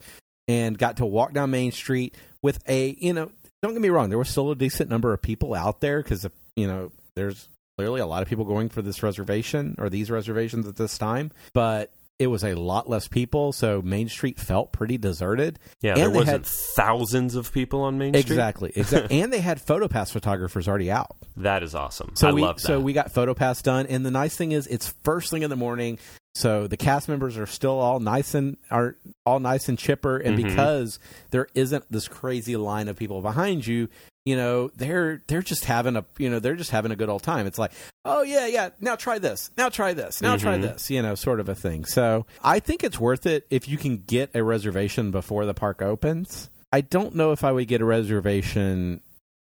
and 0.52 0.78
got 0.78 0.98
to 0.98 1.06
walk 1.06 1.34
down 1.34 1.52
Main 1.52 1.72
Street 1.72 2.14
with 2.42 2.60
a, 2.68 2.96
you 3.00 3.14
know, 3.14 3.32
don't 3.62 3.74
get 3.74 3.82
me 3.82 3.90
wrong, 3.90 4.10
there 4.10 4.18
was 4.18 4.30
still 4.30 4.52
a 4.52 4.56
decent 4.56 4.90
number 4.90 5.14
of 5.14 5.22
people 5.22 5.54
out 5.54 5.80
there 5.82 6.02
cuz 6.04 6.26
you 6.56 6.68
know, 6.68 6.92
there's 7.16 7.48
clearly 7.78 8.02
a 8.02 8.06
lot 8.06 8.22
of 8.22 8.28
people 8.28 8.46
going 8.46 8.70
for 8.70 8.82
this 8.82 9.02
reservation 9.02 9.76
or 9.80 9.90
these 9.90 10.12
reservations 10.12 10.68
at 10.68 10.76
this 10.76 10.98
time, 10.98 11.32
but 11.54 11.92
it 12.20 12.28
was 12.28 12.44
a 12.44 12.54
lot 12.54 12.88
less 12.88 13.08
people, 13.08 13.52
so 13.52 13.82
Main 13.82 14.08
Street 14.08 14.40
felt 14.40 14.72
pretty 14.72 14.96
deserted. 15.00 15.58
yeah, 15.82 15.94
and 15.94 16.02
there 16.02 16.10
they 16.10 16.18
wasn't 16.18 16.46
had- 16.46 16.56
thousands 16.76 17.34
of 17.36 17.52
people 17.52 17.82
on 17.82 17.98
Main 17.98 18.14
Street. 18.14 18.26
Exactly, 18.30 18.72
exactly. 18.76 19.22
and 19.22 19.34
they 19.34 19.40
had 19.40 19.60
photopass 19.60 20.12
photographers 20.12 20.68
already 20.68 20.92
out. 20.92 21.16
That 21.38 21.64
is 21.64 21.74
awesome. 21.74 22.12
So 22.16 22.28
I 22.28 22.32
we 22.32 22.42
love 22.44 22.58
that. 22.58 22.62
so 22.62 22.80
we 22.80 22.94
got 22.94 23.12
PhotoPass 23.12 23.64
done, 23.64 23.88
and 23.88 24.06
the 24.06 24.12
nice 24.12 24.36
thing 24.36 24.52
is 24.52 24.68
it's 24.68 24.94
first 25.04 25.32
thing 25.32 25.42
in 25.42 25.50
the 25.50 25.56
morning, 25.56 25.98
so 26.34 26.68
the 26.68 26.78
cast 26.78 27.10
members 27.10 27.38
are 27.38 27.46
still 27.46 27.80
all 27.80 28.00
nice 28.00 28.34
and 28.34 28.58
are 28.70 28.96
all 29.26 29.40
nice 29.40 29.68
and 29.70 29.78
chipper, 29.78 30.18
and 30.18 30.38
Mhm. 30.38 30.44
because 30.44 31.00
there 31.32 31.48
isn't 31.54 31.86
this 31.92 32.08
crazy 32.08 32.56
line 32.56 32.88
of 32.88 32.96
people 32.98 33.22
behind 33.22 33.66
you, 33.68 33.90
you 34.26 34.36
know 34.36 34.70
they're 34.76 35.24
they're 35.28 35.42
just 35.42 35.66
having 35.66 35.96
a 35.96 36.06
you 36.18 36.30
know 36.30 36.40
they're 36.40 36.56
just 36.56 36.70
having 36.72 36.92
a 36.92 36.96
good 36.96 37.10
old 37.10 37.24
time. 37.24 37.48
It's 37.48 37.58
like 37.60 37.72
oh 38.06 38.22
yeah 38.22 38.46
yeah 38.48 38.70
now 38.80 38.96
try 38.96 39.18
this 39.20 39.50
now 39.58 39.68
try 39.70 39.94
this 39.94 40.22
now 40.22 40.38
try 40.38 40.58
Mhm. 40.58 40.62
this 40.62 40.90
you 40.92 41.02
know 41.02 41.16
sort 41.16 41.40
of 41.40 41.50
a 41.50 41.56
thing. 41.56 41.86
So 41.86 42.26
I 42.44 42.60
think 42.60 42.84
it's 42.84 43.00
worth 43.00 43.26
it 43.26 43.46
if 43.50 43.68
you 43.68 43.78
can 43.78 43.98
get 43.98 44.30
a 44.36 44.44
reservation 44.44 45.10
before 45.12 45.46
the 45.46 45.54
park 45.56 45.82
opens. 45.82 46.50
I 46.72 46.82
don't 46.82 47.16
know 47.16 47.32
if 47.32 47.44
I 47.44 47.52
would 47.52 47.68
get 47.68 47.82
a 47.82 47.86
reservation 47.86 49.02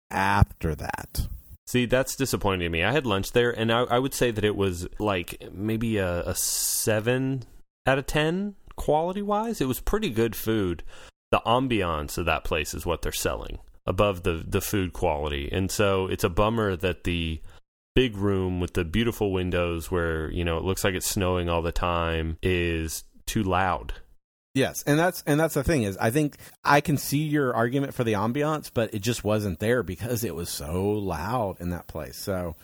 after 0.10 0.74
that. 0.76 1.28
See, 1.68 1.86
that's 1.86 2.16
disappointing 2.16 2.62
to 2.62 2.70
me. 2.70 2.84
I 2.84 2.92
had 2.92 3.06
lunch 3.06 3.32
there, 3.32 3.52
and 3.52 3.72
I, 3.72 3.84
I 3.84 4.00
would 4.00 4.14
say 4.14 4.32
that 4.32 4.44
it 4.44 4.56
was 4.56 4.88
like 5.00 5.42
maybe 5.54 5.98
a, 5.98 6.22
a 6.22 6.36
seven 6.36 7.44
out 7.86 7.98
of 7.98 8.08
ten 8.08 8.56
quality 8.76 9.22
wise. 9.22 9.62
It 9.62 9.68
was 9.68 9.80
pretty 9.80 10.10
good 10.10 10.36
food. 10.36 10.84
The 11.32 11.42
ambiance 11.46 12.18
of 12.18 12.26
that 12.26 12.44
place 12.44 12.74
is 12.74 12.86
what 12.86 13.02
they're 13.02 13.12
selling 13.12 13.60
above 13.86 14.24
the 14.24 14.44
the 14.46 14.62
food 14.62 14.94
quality, 14.94 15.50
and 15.52 15.72
so 15.72 16.08
it's 16.08 16.24
a 16.24 16.30
bummer 16.30 16.76
that 16.76 17.04
the 17.04 17.42
big 17.96 18.18
room 18.18 18.60
with 18.60 18.74
the 18.74 18.84
beautiful 18.84 19.32
windows, 19.32 19.90
where 19.90 20.30
you 20.32 20.44
know 20.44 20.58
it 20.58 20.64
looks 20.64 20.84
like 20.84 20.94
it's 20.94 21.10
snowing 21.10 21.48
all 21.48 21.62
the 21.62 21.72
time, 21.72 22.38
is 22.42 23.04
too 23.26 23.44
loud. 23.44 23.94
Yes, 24.54 24.84
and 24.86 25.00
that's 25.00 25.24
and 25.26 25.40
that's 25.40 25.54
the 25.54 25.64
thing 25.64 25.84
is 25.84 25.98
I 25.98 26.12
think 26.12 26.36
I 26.64 26.82
can 26.82 26.98
see 26.98 27.20
your 27.24 27.54
argument 27.56 27.94
for 27.94 28.04
the 28.04 28.14
ambiance, 28.14 28.70
but 28.74 28.94
it 28.94 29.00
just 29.00 29.24
wasn't 29.24 29.60
there 29.60 29.82
because 29.82 30.24
it 30.26 30.36
was 30.36 30.50
so 30.50 30.90
loud 30.92 31.62
in 31.62 31.70
that 31.70 31.88
place. 31.88 32.18
So, 32.18 32.58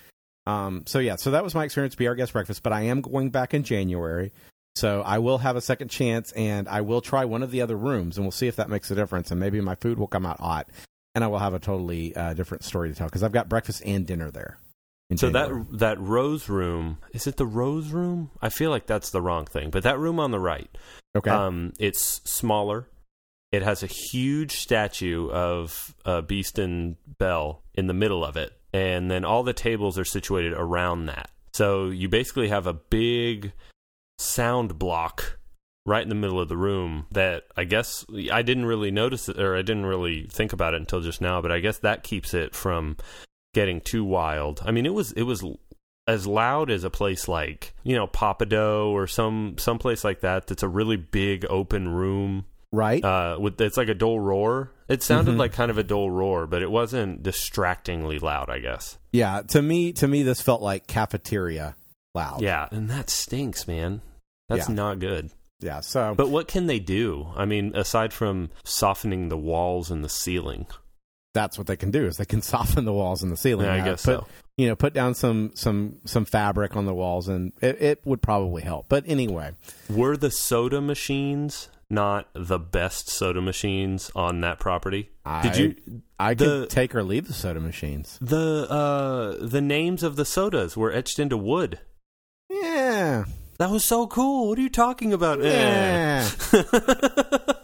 um, 0.45 0.83
so 0.85 0.99
yeah, 0.99 1.15
so 1.15 1.31
that 1.31 1.45
was 1.45 1.55
my 1.55 1.63
experience. 1.63 1.95
Be 1.95 2.07
our 2.07 2.15
guest 2.15 2.33
breakfast, 2.33 2.61
but 2.61 2.73
I 2.73 2.81
am 2.83 2.99
going 2.99 3.29
back 3.29 3.53
in 3.53 3.63
January, 3.63 4.33
so 4.75 5.01
I 5.01 5.19
will 5.19 5.37
have 5.37 5.55
a 5.55 5.61
second 5.61 5.87
chance, 5.87 6.33
and 6.33 6.67
I 6.67 6.81
will 6.81 6.99
try 6.99 7.23
one 7.23 7.41
of 7.41 7.51
the 7.51 7.61
other 7.61 7.77
rooms, 7.77 8.17
and 8.17 8.25
we'll 8.25 8.31
see 8.31 8.47
if 8.47 8.57
that 8.57 8.69
makes 8.69 8.91
a 8.91 8.95
difference, 8.95 9.31
and 9.31 9.39
maybe 9.39 9.61
my 9.61 9.75
food 9.75 9.97
will 9.97 10.07
come 10.07 10.25
out 10.25 10.41
hot, 10.41 10.67
and 11.15 11.23
I 11.23 11.27
will 11.27 11.39
have 11.39 11.53
a 11.53 11.59
totally 11.59 12.13
uh, 12.17 12.33
different 12.33 12.65
story 12.65 12.89
to 12.89 12.95
tell 12.95 13.07
because 13.07 13.23
I've 13.23 13.31
got 13.31 13.47
breakfast 13.47 13.81
and 13.85 14.05
dinner 14.05 14.29
there. 14.29 14.59
So 15.15 15.31
January. 15.31 15.63
that 15.69 15.77
that 15.79 15.99
rose 16.01 16.49
room 16.49 16.97
is 17.13 17.27
it 17.27 17.37
the 17.37 17.45
rose 17.45 17.89
room? 17.91 18.31
I 18.41 18.49
feel 18.49 18.71
like 18.71 18.87
that's 18.87 19.11
the 19.11 19.21
wrong 19.21 19.45
thing, 19.45 19.69
but 19.69 19.83
that 19.83 19.99
room 19.99 20.19
on 20.19 20.31
the 20.31 20.39
right. 20.39 20.69
okay, 21.15 21.31
Um, 21.31 21.73
it's 21.79 22.21
smaller. 22.29 22.89
It 23.53 23.61
has 23.61 23.81
a 23.81 23.87
huge 23.87 24.57
statue 24.57 25.29
of 25.29 25.95
uh, 26.03 26.21
Beast 26.21 26.59
and 26.59 26.97
Belle 27.17 27.61
in 27.73 27.87
the 27.87 27.93
middle 27.93 28.25
of 28.25 28.35
it, 28.35 28.51
and 28.73 29.09
then 29.09 29.23
all 29.23 29.43
the 29.43 29.53
tables 29.53 29.97
are 29.97 30.03
situated 30.03 30.51
around 30.51 31.05
that. 31.05 31.31
So 31.53 31.87
you 31.87 32.09
basically 32.09 32.49
have 32.49 32.67
a 32.67 32.73
big 32.73 33.53
sound 34.19 34.77
block 34.77 35.39
right 35.85 36.03
in 36.03 36.09
the 36.09 36.15
middle 36.15 36.41
of 36.41 36.49
the 36.49 36.57
room 36.57 37.05
that 37.11 37.45
I 37.55 37.63
guess 37.63 38.05
I 38.31 38.41
didn't 38.41 38.65
really 38.65 38.91
notice 38.91 39.29
it 39.29 39.39
or 39.39 39.55
I 39.55 39.61
didn't 39.61 39.85
really 39.85 40.27
think 40.29 40.51
about 40.51 40.73
it 40.73 40.81
until 40.81 40.99
just 40.99 41.21
now, 41.21 41.41
but 41.41 41.51
I 41.51 41.59
guess 41.59 41.77
that 41.79 42.03
keeps 42.03 42.33
it 42.33 42.53
from 42.53 42.97
getting 43.57 43.81
too 43.81 44.03
wild. 44.05 44.61
I 44.63 44.71
mean, 44.71 44.85
it 44.85 44.93
was 44.93 45.11
it 45.13 45.23
was 45.23 45.43
as 46.07 46.25
loud 46.27 46.69
as 46.71 46.83
a 46.83 46.89
place 46.89 47.27
like 47.27 47.73
you 47.83 47.95
know 47.95 48.07
Papado 48.07 48.87
or 48.91 49.07
some 49.07 49.55
some 49.57 49.79
place 49.79 50.03
like 50.03 50.21
that. 50.21 50.45
That's 50.47 50.63
a 50.63 50.67
really 50.69 50.95
big 50.97 51.45
open 51.49 51.89
room. 51.89 52.45
right, 52.73 53.03
Uh, 53.03 53.37
with 53.39 53.59
it's 53.61 53.77
like 53.77 53.87
a 53.87 53.93
dull 53.95 54.19
roar. 54.19 54.71
It 54.89 55.01
sounded 55.01 55.35
Mhm. 55.35 55.39
like 55.39 55.53
kind 55.53 55.71
of 55.71 55.77
a 55.77 55.83
dull 55.83 56.11
roar, 56.11 56.45
but 56.47 56.61
it 56.61 56.69
wasn't 56.69 57.23
distractingly 57.23 58.19
loud. 58.19 58.49
I 58.49 58.59
guess. 58.59 58.97
yeah. 59.13 59.41
To 59.53 59.61
me, 59.61 59.91
to 59.93 60.07
me, 60.07 60.21
this 60.23 60.41
felt 60.41 60.61
like 60.61 60.85
cafeteria 60.85 61.75
loud. 62.13 62.41
Yeah, 62.41 62.67
and 62.71 62.89
that 62.89 63.09
stinks, 63.09 63.67
man. 63.67 64.01
That's 64.49 64.67
Yeah. 64.69 64.75
not 64.75 64.99
good. 64.99 65.31
yeah. 65.61 65.79
So, 65.81 66.13
But 66.15 66.29
what 66.29 66.47
can 66.47 66.67
they 66.67 66.79
do? 66.79 67.27
I 67.35 67.45
mean, 67.45 67.71
aside 67.75 68.13
from 68.13 68.49
softening 68.63 69.29
the 69.29 69.37
walls 69.51 69.89
and 69.89 70.03
the 70.03 70.09
ceiling, 70.09 70.67
that's 71.33 71.57
what 71.57 71.67
they 71.67 71.75
can 71.77 71.91
do 71.91 72.05
is 72.05 72.17
they 72.17 72.25
can 72.25 72.41
soften 72.53 72.85
the 72.85 72.93
walls 72.93 73.23
and 73.23 73.31
the 73.31 73.37
ceiling. 73.37 73.65
yeah, 73.67 73.73
I 73.75 73.79
guess 73.81 74.05
put, 74.05 74.19
so. 74.21 74.27
You 74.57 74.67
know, 74.69 74.75
put 74.75 74.93
down 74.93 75.13
some 75.13 75.51
some 75.53 75.97
some 76.05 76.25
fabric 76.25 76.75
on 76.75 76.85
the 76.85 76.93
walls, 76.93 77.27
and 77.27 77.53
it, 77.61 77.79
it 77.81 78.01
would 78.05 78.21
probably 78.23 78.63
help. 78.63 78.87
But 78.89 79.03
anyway, 79.07 79.51
Were 79.89 80.17
the 80.17 80.31
soda 80.31 80.81
machines 80.81 81.69
not 81.89 82.27
the 82.33 82.57
best 82.59 83.07
soda 83.07 83.39
machines 83.39 84.11
on 84.15 84.41
that 84.41 84.59
property? 84.59 85.11
Did 85.43 85.57
you 85.57 85.75
I 86.19 86.33
the- 86.33 86.45
could 86.61 86.69
take 86.71 86.95
or 86.95 87.03
leave 87.03 87.27
the 87.27 87.33
soda 87.33 87.59
machines. 87.59 88.17
the 88.19 88.65
uh 88.69 89.45
the 89.45 89.61
names 89.61 90.01
of 90.03 90.15
the 90.15 90.25
sodas 90.25 90.75
were 90.75 90.91
etched 90.91 91.19
into 91.19 91.37
wood? 91.37 91.79
Yeah, 92.49 93.25
That 93.59 93.69
was 93.69 93.85
so 93.85 94.07
cool. 94.07 94.49
What 94.49 94.57
are 94.57 94.61
you 94.61 94.69
talking 94.69 95.13
about? 95.13 95.39
Eh. 95.43 96.27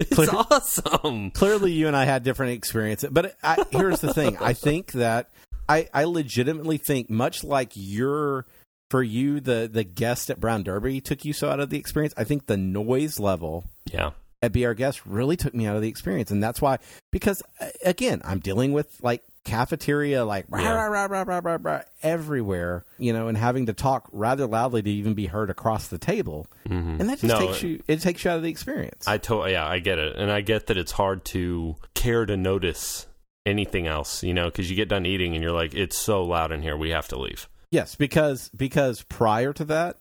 it's 0.00 0.14
Clear- 0.14 0.28
awesome. 0.32 1.30
Clearly, 1.30 1.72
you 1.72 1.86
and 1.86 1.96
I 1.96 2.04
had 2.04 2.22
different 2.24 2.52
experiences. 2.52 3.10
But 3.12 3.36
I, 3.42 3.64
here's 3.70 4.00
the 4.00 4.12
thing: 4.14 4.36
I 4.38 4.52
think 4.54 4.92
that 4.92 5.30
I, 5.68 5.88
I 5.94 6.04
legitimately 6.04 6.78
think, 6.78 7.10
much 7.10 7.44
like 7.44 7.72
your 7.74 8.46
for 8.90 9.02
you, 9.02 9.40
the 9.40 9.68
the 9.72 9.84
guest 9.84 10.30
at 10.30 10.40
Brown 10.40 10.62
Derby 10.64 11.00
took 11.00 11.24
you 11.24 11.32
so 11.32 11.48
out 11.50 11.60
of 11.60 11.70
the 11.70 11.78
experience. 11.78 12.14
I 12.16 12.24
think 12.24 12.46
the 12.46 12.56
noise 12.56 13.20
level 13.20 13.64
Yeah. 13.92 14.10
at 14.42 14.52
Be 14.52 14.66
Our 14.66 14.74
Guest 14.74 15.06
really 15.06 15.36
took 15.36 15.54
me 15.54 15.66
out 15.66 15.76
of 15.76 15.82
the 15.82 15.88
experience, 15.88 16.30
and 16.32 16.42
that's 16.42 16.60
why 16.60 16.78
because 17.12 17.42
uh, 17.60 17.66
again, 17.84 18.20
I'm 18.24 18.40
dealing 18.40 18.72
with 18.72 18.96
like 19.02 19.22
cafeteria 19.44 20.24
like 20.24 20.46
rah, 20.48 20.60
Yeah. 20.60 20.72
rah, 20.72 20.86
rah, 20.86 21.06
rah, 21.06 21.22
rah, 21.26 21.40
rah, 21.42 21.58
rah, 21.60 21.80
everywhere, 22.02 22.84
you 22.98 23.12
know, 23.12 23.28
and 23.28 23.36
having 23.36 23.66
to 23.66 23.72
talk 23.72 24.08
rather 24.12 24.46
loudly 24.46 24.82
to 24.82 24.90
even 24.90 25.14
be 25.14 25.26
heard 25.26 25.50
across 25.50 25.88
the 25.88 25.98
table, 25.98 26.46
Mhm. 26.68 27.00
and 27.00 27.08
that 27.08 27.20
just 27.20 27.24
No, 27.24 27.38
takes 27.38 27.62
you 27.62 27.82
it 27.88 28.00
takes 28.00 28.24
you 28.24 28.30
out 28.30 28.36
of 28.36 28.42
the 28.42 28.50
experience. 28.50 29.06
I 29.08 29.18
to 29.18 29.46
yeah, 29.48 29.66
I 29.66 29.78
get 29.78 29.98
it, 29.98 30.16
and 30.16 30.30
I 30.30 30.40
get 30.40 30.66
that 30.66 30.76
it's 30.76 30.92
hard 30.92 31.24
to 31.26 31.76
care 31.94 32.26
to 32.26 32.36
notice 32.36 33.06
anything 33.46 33.86
else, 33.86 34.22
you 34.22 34.34
know, 34.34 34.46
because 34.46 34.68
you 34.70 34.76
get 34.76 34.88
done 34.88 35.06
eating 35.06 35.34
and 35.34 35.42
you're 35.42 35.52
like, 35.52 35.74
it's 35.74 35.96
so 35.96 36.22
loud 36.22 36.52
in 36.52 36.62
here, 36.62 36.76
we 36.76 36.90
have 36.90 37.08
to 37.08 37.18
leave. 37.18 37.48
Yes, 37.70 37.94
because 37.94 38.50
because 38.56 39.02
prior 39.02 39.52
to 39.54 39.64
that, 39.66 39.96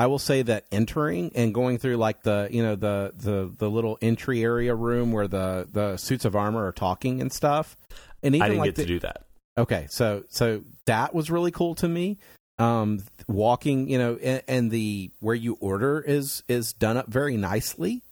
I 0.00 0.06
will 0.06 0.20
say 0.20 0.42
that 0.42 0.64
entering 0.70 1.32
and 1.34 1.52
going 1.52 1.78
through 1.78 1.96
like 1.96 2.22
the 2.22 2.48
you 2.50 2.62
know 2.62 2.76
the 2.76 3.12
the 3.16 3.52
the 3.58 3.68
little 3.68 3.98
entry 4.00 4.42
area 4.44 4.74
room 4.74 5.10
where 5.12 5.26
the 5.28 5.68
the 5.70 5.96
suits 5.96 6.24
of 6.24 6.36
armor 6.36 6.64
are 6.66 6.72
talking 6.72 7.20
and 7.20 7.32
stuff, 7.32 7.76
and 8.22 8.34
even 8.34 8.42
I 8.42 8.48
didn't 8.48 8.58
like 8.60 8.68
get 8.68 8.76
the, 8.76 8.82
to 8.82 8.88
do 8.88 8.98
that. 9.00 9.24
okay, 9.56 9.86
so 9.90 10.24
so 10.28 10.62
that 10.86 11.14
was 11.14 11.30
really 11.30 11.50
cool 11.50 11.74
to 11.76 11.88
me. 11.88 12.18
Um, 12.58 13.04
walking, 13.28 13.88
you 13.88 13.98
know, 13.98 14.16
and, 14.16 14.42
and 14.48 14.70
the 14.70 15.10
where 15.20 15.34
you 15.34 15.56
order 15.60 16.00
is 16.00 16.42
is 16.48 16.72
done 16.72 16.96
up 16.96 17.06
very 17.08 17.36
nicely. 17.36 18.02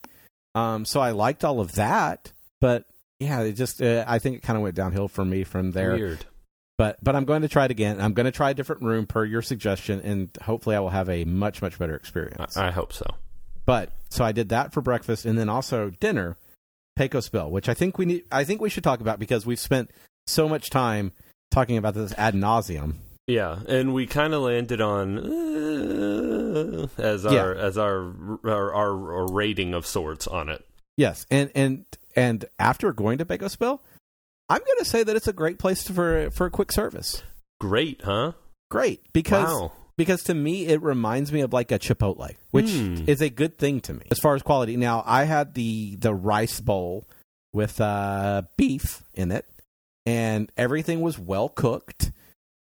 Um, 0.55 0.85
so 0.85 1.01
I 1.01 1.11
liked 1.11 1.43
all 1.43 1.59
of 1.59 1.73
that, 1.73 2.31
but 2.61 2.85
yeah, 3.19 3.41
it 3.41 3.53
just 3.53 3.81
uh, 3.81 4.05
I 4.07 4.19
think 4.19 4.37
it 4.37 4.43
kind 4.43 4.55
of 4.57 4.63
went 4.63 4.75
downhill 4.75 5.07
for 5.07 5.25
me 5.25 5.43
from 5.43 5.71
there 5.71 5.95
Weird. 5.95 6.25
but 6.77 6.97
but 7.03 7.15
I'm 7.15 7.25
going 7.25 7.41
to 7.41 7.47
try 7.49 7.65
it 7.65 7.71
again. 7.71 7.99
I'm 7.99 8.13
going 8.13 8.25
to 8.25 8.31
try 8.31 8.51
a 8.51 8.53
different 8.53 8.83
room 8.83 9.05
per 9.05 9.25
your 9.25 9.41
suggestion, 9.41 9.99
and 10.01 10.29
hopefully 10.41 10.75
I 10.75 10.79
will 10.79 10.89
have 10.89 11.09
a 11.09 11.25
much 11.25 11.61
much 11.61 11.77
better 11.77 11.95
experience. 11.95 12.55
I, 12.55 12.67
I 12.67 12.71
hope 12.71 12.93
so. 12.93 13.05
but 13.65 13.91
so 14.09 14.23
I 14.23 14.31
did 14.31 14.49
that 14.49 14.71
for 14.71 14.81
breakfast, 14.81 15.25
and 15.25 15.37
then 15.37 15.49
also 15.49 15.89
dinner, 15.89 16.37
Pecos 16.97 17.29
Bill, 17.29 17.49
which 17.49 17.69
I 17.69 17.73
think 17.73 17.97
we 17.97 18.05
need. 18.05 18.23
I 18.31 18.43
think 18.43 18.59
we 18.61 18.69
should 18.69 18.83
talk 18.83 18.99
about 19.01 19.19
because 19.19 19.45
we've 19.45 19.59
spent 19.59 19.91
so 20.25 20.49
much 20.49 20.69
time 20.69 21.11
talking 21.51 21.77
about 21.77 21.93
this 21.93 22.13
ad 22.17 22.33
nauseum. 22.33 22.95
Yeah, 23.27 23.59
and 23.67 23.93
we 23.93 24.07
kind 24.07 24.33
of 24.33 24.41
landed 24.43 24.79
on 24.81 25.17
uh, 25.19 26.87
as 26.97 27.25
our 27.25 27.33
Yeah. 27.55 27.61
as 27.61 27.77
our, 27.77 28.13
our 28.43 28.73
our 28.73 29.13
our 29.17 29.27
rating 29.31 29.73
of 29.73 29.85
sorts 29.85 30.27
on 30.27 30.49
it. 30.49 30.65
Yes, 30.95 31.25
and 31.29 31.51
and 31.53 31.85
and 32.15 32.45
after 32.57 32.91
going 32.93 33.17
to 33.19 33.25
Pecos 33.25 33.55
Bill, 33.55 33.81
I'm 34.49 34.59
going 34.65 34.79
to 34.79 34.85
say 34.85 35.03
that 35.03 35.15
it's 35.15 35.27
a 35.27 35.33
great 35.33 35.59
place 35.59 35.87
for 35.87 36.29
for 36.31 36.45
a 36.47 36.51
quick 36.51 36.71
service. 36.71 37.21
Great, 37.59 38.01
huh? 38.03 38.33
Great 38.71 39.01
because 39.13 39.47
wow. 39.47 39.71
Because 39.97 40.23
to 40.23 40.33
me 40.33 40.67
it 40.67 40.81
reminds 40.81 41.31
me 41.31 41.41
of 41.41 41.53
like 41.53 41.71
a 41.71 41.79
Chipotle, 41.79 42.35
which 42.51 42.69
Hmm. 42.69 43.03
is 43.07 43.21
a 43.21 43.29
good 43.29 43.57
thing 43.57 43.79
to 43.81 43.93
me 43.93 44.05
as 44.11 44.19
far 44.19 44.35
as 44.35 44.41
quality. 44.41 44.77
Now 44.77 45.03
I 45.05 45.23
had 45.25 45.53
the 45.53 45.95
the 45.95 46.13
rice 46.13 46.59
bowl 46.61 47.05
with 47.53 47.81
uh, 47.81 48.43
beef 48.57 49.03
in 49.13 49.31
it, 49.31 49.45
and 50.05 50.51
everything 50.57 51.01
was 51.01 51.17
well 51.17 51.49
cooked. 51.49 52.11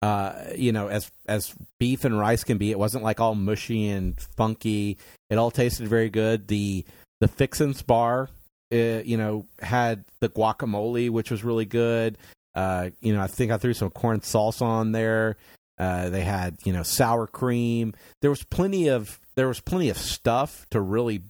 Uh, 0.01 0.33
you 0.55 0.71
know, 0.71 0.87
as 0.87 1.11
as 1.27 1.53
beef 1.79 2.05
and 2.05 2.17
rice 2.17 2.43
can 2.45 2.57
be, 2.57 2.71
it 2.71 2.79
wasn't 2.79 3.03
like 3.03 3.19
all 3.19 3.35
mushy 3.35 3.89
and 3.89 4.19
funky. 4.37 4.97
It 5.29 5.37
all 5.37 5.51
tasted 5.51 5.87
very 5.87 6.09
good. 6.09 6.47
The 6.47 6.85
the 7.19 7.27
fixins 7.27 7.81
bar, 7.81 8.29
uh, 8.73 8.77
you 8.77 9.17
know, 9.17 9.45
had 9.61 10.05
the 10.21 10.29
guacamole, 10.29 11.09
which 11.09 11.29
was 11.31 11.43
really 11.43 11.65
good. 11.65 12.17
Uh, 12.55 12.91
you 13.01 13.13
know, 13.13 13.21
I 13.21 13.27
think 13.27 13.51
I 13.51 13.57
threw 13.57 13.73
some 13.73 13.89
corn 13.89 14.21
salsa 14.21 14.61
on 14.61 14.93
there. 14.93 15.35
Uh, 15.79 16.09
they 16.09 16.21
had 16.21 16.57
you 16.65 16.73
know 16.73 16.83
sour 16.83 17.25
cream. 17.25 17.93
There 18.21 18.29
was 18.29 18.43
plenty 18.43 18.87
of 18.89 19.19
there 19.35 19.47
was 19.47 19.61
plenty 19.61 19.89
of 19.89 19.97
stuff 19.97 20.65
to 20.71 20.81
really 20.81 21.23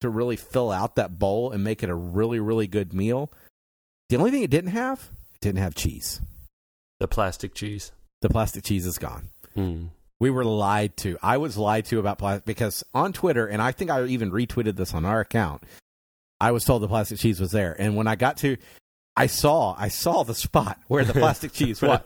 to 0.00 0.08
really 0.08 0.36
fill 0.36 0.70
out 0.70 0.96
that 0.96 1.18
bowl 1.18 1.52
and 1.52 1.62
make 1.62 1.82
it 1.82 1.90
a 1.90 1.94
really 1.94 2.40
really 2.40 2.66
good 2.66 2.92
meal. 2.92 3.30
The 4.08 4.16
only 4.16 4.32
thing 4.32 4.42
it 4.42 4.50
didn't 4.50 4.70
have, 4.70 5.10
it 5.34 5.40
didn't 5.40 5.62
have 5.62 5.74
cheese. 5.74 6.20
The 6.98 7.06
plastic 7.06 7.54
cheese. 7.54 7.92
The 8.20 8.28
plastic 8.28 8.64
cheese 8.64 8.86
is 8.86 8.98
gone. 8.98 9.28
Hmm. 9.54 9.86
We 10.18 10.30
were 10.30 10.44
lied 10.44 10.96
to. 10.98 11.16
I 11.22 11.38
was 11.38 11.56
lied 11.56 11.86
to 11.86 11.98
about 11.98 12.18
plastic 12.18 12.44
because 12.44 12.84
on 12.92 13.12
Twitter, 13.12 13.46
and 13.46 13.62
I 13.62 13.72
think 13.72 13.90
I 13.90 14.04
even 14.04 14.30
retweeted 14.30 14.76
this 14.76 14.92
on 14.92 15.06
our 15.06 15.20
account. 15.20 15.62
I 16.40 16.50
was 16.50 16.64
told 16.64 16.82
the 16.82 16.88
plastic 16.88 17.18
cheese 17.18 17.40
was 17.40 17.52
there, 17.52 17.74
and 17.78 17.96
when 17.96 18.06
I 18.06 18.16
got 18.16 18.38
to, 18.38 18.56
I 19.20 19.26
saw 19.26 19.74
I 19.78 19.88
saw 19.88 20.22
the 20.22 20.34
spot 20.34 20.78
where 20.88 21.04
the 21.04 21.12
plastic 21.12 21.52
cheese 21.52 21.82
was, 21.82 22.00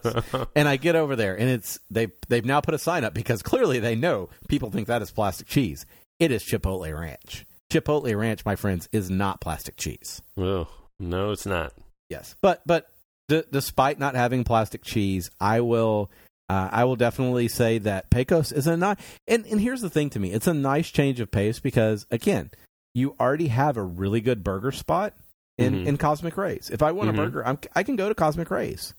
and 0.57 0.69
I 0.69 0.77
get 0.77 0.97
over 0.97 1.15
there, 1.15 1.39
and 1.39 1.49
it's 1.49 1.79
they 1.89 2.09
they've 2.29 2.45
now 2.45 2.61
put 2.61 2.75
a 2.75 2.79
sign 2.79 3.05
up 3.05 3.15
because 3.15 3.41
clearly 3.41 3.79
they 3.79 3.95
know 3.95 4.31
people 4.49 4.71
think 4.71 4.89
that 4.89 5.01
is 5.01 5.13
plastic 5.13 5.47
cheese. 5.47 5.87
It 6.19 6.33
is 6.33 6.43
Chipotle 6.43 6.99
Ranch. 6.99 7.47
Chipotle 7.71 8.19
Ranch, 8.19 8.45
my 8.45 8.57
friends, 8.57 8.89
is 8.91 9.11
not 9.11 9.41
plastic 9.41 9.77
cheese. 9.77 10.23
Oh, 10.37 10.67
no, 10.99 11.31
it's 11.31 11.47
not. 11.47 11.73
Yes, 12.11 12.35
but 12.41 12.63
but 12.67 12.89
d- 13.29 13.45
despite 13.51 14.01
not 14.01 14.17
having 14.17 14.43
plastic 14.43 14.83
cheese, 14.83 15.31
I 15.41 15.61
will 15.61 16.11
uh, 16.49 16.69
I 16.73 16.83
will 16.83 16.97
definitely 16.97 17.47
say 17.47 17.79
that 17.79 18.11
Pecos 18.11 18.51
is 18.51 18.67
a 18.67 18.77
nice. 18.77 18.97
And 19.29 19.47
and 19.47 19.61
here's 19.61 19.83
the 19.83 19.91
thing 19.91 20.11
to 20.11 20.19
me, 20.19 20.33
it's 20.33 20.49
a 20.49 20.55
nice 20.55 20.91
change 20.91 21.21
of 21.21 21.31
pace 21.31 21.61
because 21.61 22.07
again, 22.11 22.51
you 22.93 23.15
already 23.21 23.49
have 23.49 23.77
a 23.77 23.85
really 23.85 24.21
good 24.21 24.43
burger 24.43 24.73
spot 24.73 25.15
in 25.59 25.75
Mhm. 25.85 25.87
in 25.87 25.97
Cosmic 25.99 26.37
Rays. 26.37 26.71
If 26.71 26.83
I 26.83 26.93
want 26.93 27.11
Mhm. 27.11 27.15
a 27.15 27.17
burger, 27.17 27.47
I'm, 27.47 27.59
I 27.75 27.83
can 27.83 27.97
go 27.97 28.09
to 28.09 28.15
Cosmic 28.15 28.51
Rays. 28.51 28.95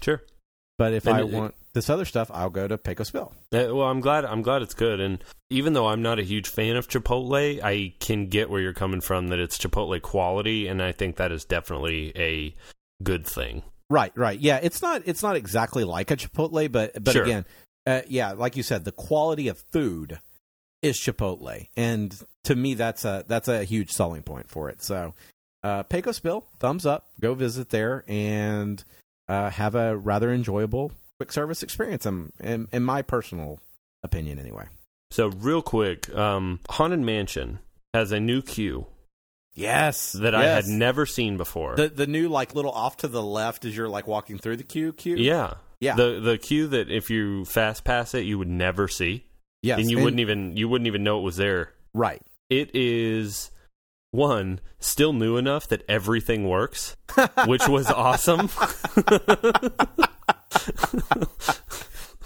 Sure. 0.00 0.22
But 0.78 0.92
if 0.92 1.06
And 1.06 1.16
I 1.16 1.20
it- 1.20 1.28
want 1.30 1.54
this 1.74 1.90
other 1.90 2.04
stuff, 2.04 2.30
I'll 2.32 2.50
go 2.50 2.66
to 2.68 2.78
Pecos 2.78 3.10
Bill. 3.10 3.32
Uh, 3.52 3.74
well, 3.74 3.82
I'm 3.88 4.00
glad. 4.00 4.24
I'm 4.24 4.42
glad 4.42 4.62
it's 4.62 4.74
good. 4.74 5.00
And 5.00 5.22
even 5.50 5.72
though 5.72 5.88
I'm 5.88 6.02
not 6.02 6.18
a 6.18 6.22
huge 6.22 6.48
fan 6.48 6.76
of 6.76 6.88
Chipotle, 6.88 7.60
I 7.62 7.94
can 8.00 8.28
get 8.28 8.48
where 8.48 8.60
you're 8.60 8.72
coming 8.72 9.00
from. 9.00 9.28
That 9.28 9.38
it's 9.40 9.58
Chipotle 9.58 10.00
quality, 10.00 10.66
and 10.68 10.80
I 10.82 10.92
think 10.92 11.16
that 11.16 11.32
is 11.32 11.44
definitely 11.44 12.12
a 12.16 12.54
good 13.02 13.26
thing. 13.26 13.62
Right, 13.90 14.12
right. 14.16 14.38
Yeah, 14.38 14.60
it's 14.62 14.80
not 14.82 15.02
it's 15.06 15.22
not 15.22 15.34
exactly 15.36 15.82
like 15.84 16.10
a 16.10 16.16
Chipotle, 16.16 16.70
but 16.70 17.02
but 17.02 17.12
Sure. 17.12 17.24
again, 17.24 17.44
uh, 17.86 18.02
yeah, 18.08 18.32
like 18.32 18.56
you 18.56 18.62
said, 18.62 18.84
the 18.84 18.92
quality 18.92 19.48
of 19.48 19.58
food 19.58 20.20
is 20.82 20.96
Chipotle, 20.98 21.68
and 21.76 22.16
to 22.44 22.54
me, 22.54 22.74
that's 22.74 23.04
a 23.04 23.24
that's 23.26 23.48
a 23.48 23.64
huge 23.64 23.90
selling 23.90 24.22
point 24.22 24.48
for 24.48 24.68
it. 24.70 24.82
So, 24.82 25.14
uh, 25.62 25.82
Pecos 25.84 26.20
Bill, 26.20 26.44
thumbs 26.58 26.86
up. 26.86 27.06
Go 27.20 27.34
visit 27.34 27.70
there 27.70 28.04
and 28.08 28.82
uh, 29.28 29.50
have 29.50 29.74
a 29.74 29.96
rather 29.96 30.32
enjoyable 30.32 30.92
quick 31.18 31.32
service 31.32 31.62
experience. 31.62 32.06
In, 32.06 32.32
in, 32.40 32.68
in 32.72 32.84
my 32.84 33.02
personal 33.02 33.60
opinion, 34.02 34.38
anyway. 34.38 34.66
So, 35.10 35.28
real 35.28 35.62
quick, 35.62 36.14
um, 36.14 36.60
Haunted 36.68 37.00
Mansion 37.00 37.58
has 37.94 38.12
a 38.12 38.20
new 38.20 38.42
queue 38.42 38.86
Yes, 39.54 40.12
that 40.12 40.36
I 40.36 40.44
had 40.44 40.66
never 40.66 41.04
seen 41.04 41.36
before. 41.36 41.74
the 41.74 41.88
the 41.88 42.06
new 42.06 42.28
like 42.28 42.54
little 42.54 42.70
off 42.70 42.98
to 42.98 43.08
the 43.08 43.22
left 43.22 43.64
as 43.64 43.76
you're 43.76 43.88
like 43.88 44.06
walking 44.06 44.38
through 44.38 44.56
the 44.58 44.62
queue. 44.62 44.92
Queue. 44.92 45.16
yeah, 45.16 45.54
Yeah. 45.80 45.96
The 45.96 46.20
the 46.20 46.38
queue 46.38 46.68
that 46.68 46.88
if 46.90 47.10
you 47.10 47.44
fast 47.44 47.82
pass 47.82 48.14
it, 48.14 48.20
you 48.20 48.38
would 48.38 48.46
never 48.48 48.86
see, 48.86 49.24
yes, 49.62 49.80
and 49.80 49.90
you 49.90 49.98
wouldn't 49.98 50.20
even 50.20 50.56
you 50.56 50.68
wouldn't 50.68 50.86
even 50.86 51.02
know 51.02 51.18
it 51.18 51.22
was 51.22 51.36
there. 51.36 51.72
right. 51.92 52.22
It 52.48 52.70
is 52.76 53.50
one 54.10 54.60
still 54.78 55.12
new 55.12 55.36
enough 55.36 55.68
that 55.68 55.82
everything 55.88 56.48
works, 56.48 56.96
which 57.46 57.68
was 57.68 57.86
awesome. 57.90 58.48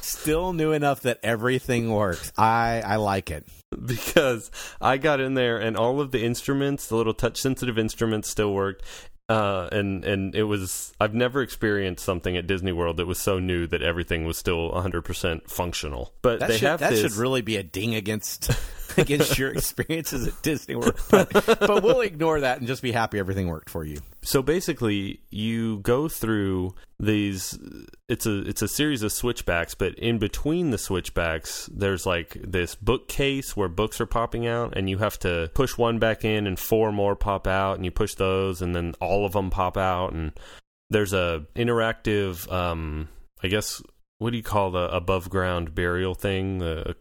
Still 0.00 0.52
new 0.52 0.72
enough 0.72 1.00
that 1.02 1.18
everything 1.22 1.90
works. 1.92 2.32
I 2.36 2.82
I 2.84 2.96
like 2.96 3.30
it. 3.30 3.46
because 3.84 4.50
I 4.80 4.96
got 4.98 5.20
in 5.20 5.34
there 5.34 5.58
and 5.58 5.76
all 5.76 6.00
of 6.00 6.10
the 6.12 6.24
instruments, 6.24 6.86
the 6.88 6.96
little 6.96 7.14
touch 7.14 7.40
sensitive 7.40 7.78
instruments 7.78 8.28
still 8.28 8.52
worked. 8.52 8.82
Uh, 9.28 9.68
and 9.72 10.04
and 10.04 10.34
it 10.34 10.42
was 10.44 10.92
I've 11.00 11.14
never 11.14 11.40
experienced 11.42 12.04
something 12.04 12.36
at 12.36 12.46
Disney 12.46 12.72
World 12.72 12.96
that 12.98 13.06
was 13.06 13.18
so 13.18 13.38
new 13.38 13.66
that 13.68 13.80
everything 13.82 14.24
was 14.26 14.36
still 14.36 14.70
100% 14.72 15.48
functional. 15.48 16.12
But 16.20 16.40
That 16.40 16.48
they 16.48 16.58
should 16.58 16.68
have 16.68 16.80
that 16.80 16.90
this 16.90 17.00
should 17.00 17.12
really 17.14 17.40
be 17.40 17.56
a 17.56 17.62
ding 17.62 17.94
against 17.94 18.50
against 18.98 19.38
your 19.38 19.50
experiences 19.50 20.26
at 20.26 20.42
Disney 20.42 20.74
World. 20.76 20.98
But, 21.10 21.30
but 21.60 21.82
we'll 21.82 22.00
ignore 22.00 22.40
that 22.40 22.58
and 22.58 22.66
just 22.66 22.82
be 22.82 22.92
happy 22.92 23.18
everything 23.18 23.48
worked 23.48 23.70
for 23.70 23.84
you. 23.84 23.98
so 24.22 24.42
basically 24.42 25.20
you 25.30 25.78
go 25.80 26.08
through 26.08 26.74
these 26.98 27.58
it's 28.08 28.26
a 28.26 28.38
it's 28.48 28.62
a 28.62 28.68
series 28.68 29.02
of 29.02 29.12
switchbacks 29.12 29.74
but 29.74 29.94
in 29.98 30.18
between 30.18 30.70
the 30.70 30.78
switchbacks 30.78 31.68
there's 31.72 32.06
like 32.06 32.36
this 32.42 32.74
bookcase 32.76 33.56
where 33.56 33.68
books 33.68 34.00
are 34.00 34.06
popping 34.06 34.46
out 34.46 34.76
and 34.76 34.88
you 34.88 34.98
have 34.98 35.18
to 35.18 35.50
push 35.54 35.76
one 35.76 35.98
back 35.98 36.24
in 36.24 36.46
and 36.46 36.58
four 36.58 36.92
more 36.92 37.16
pop 37.16 37.46
out 37.46 37.76
and 37.76 37.84
you 37.84 37.90
push 37.90 38.14
those 38.14 38.62
and 38.62 38.74
then 38.74 38.94
all 39.00 39.24
of 39.26 39.32
them 39.32 39.50
pop 39.50 39.76
out 39.76 40.12
and 40.12 40.32
there's 40.90 41.12
a 41.12 41.44
interactive 41.56 42.50
um 42.52 43.08
i 43.42 43.48
guess 43.48 43.82
what 44.18 44.30
do 44.30 44.36
you 44.36 44.42
call 44.42 44.70
the 44.70 44.88
above 44.94 45.28
ground 45.28 45.74
burial 45.74 46.14
thing 46.14 46.58
The 46.58 46.94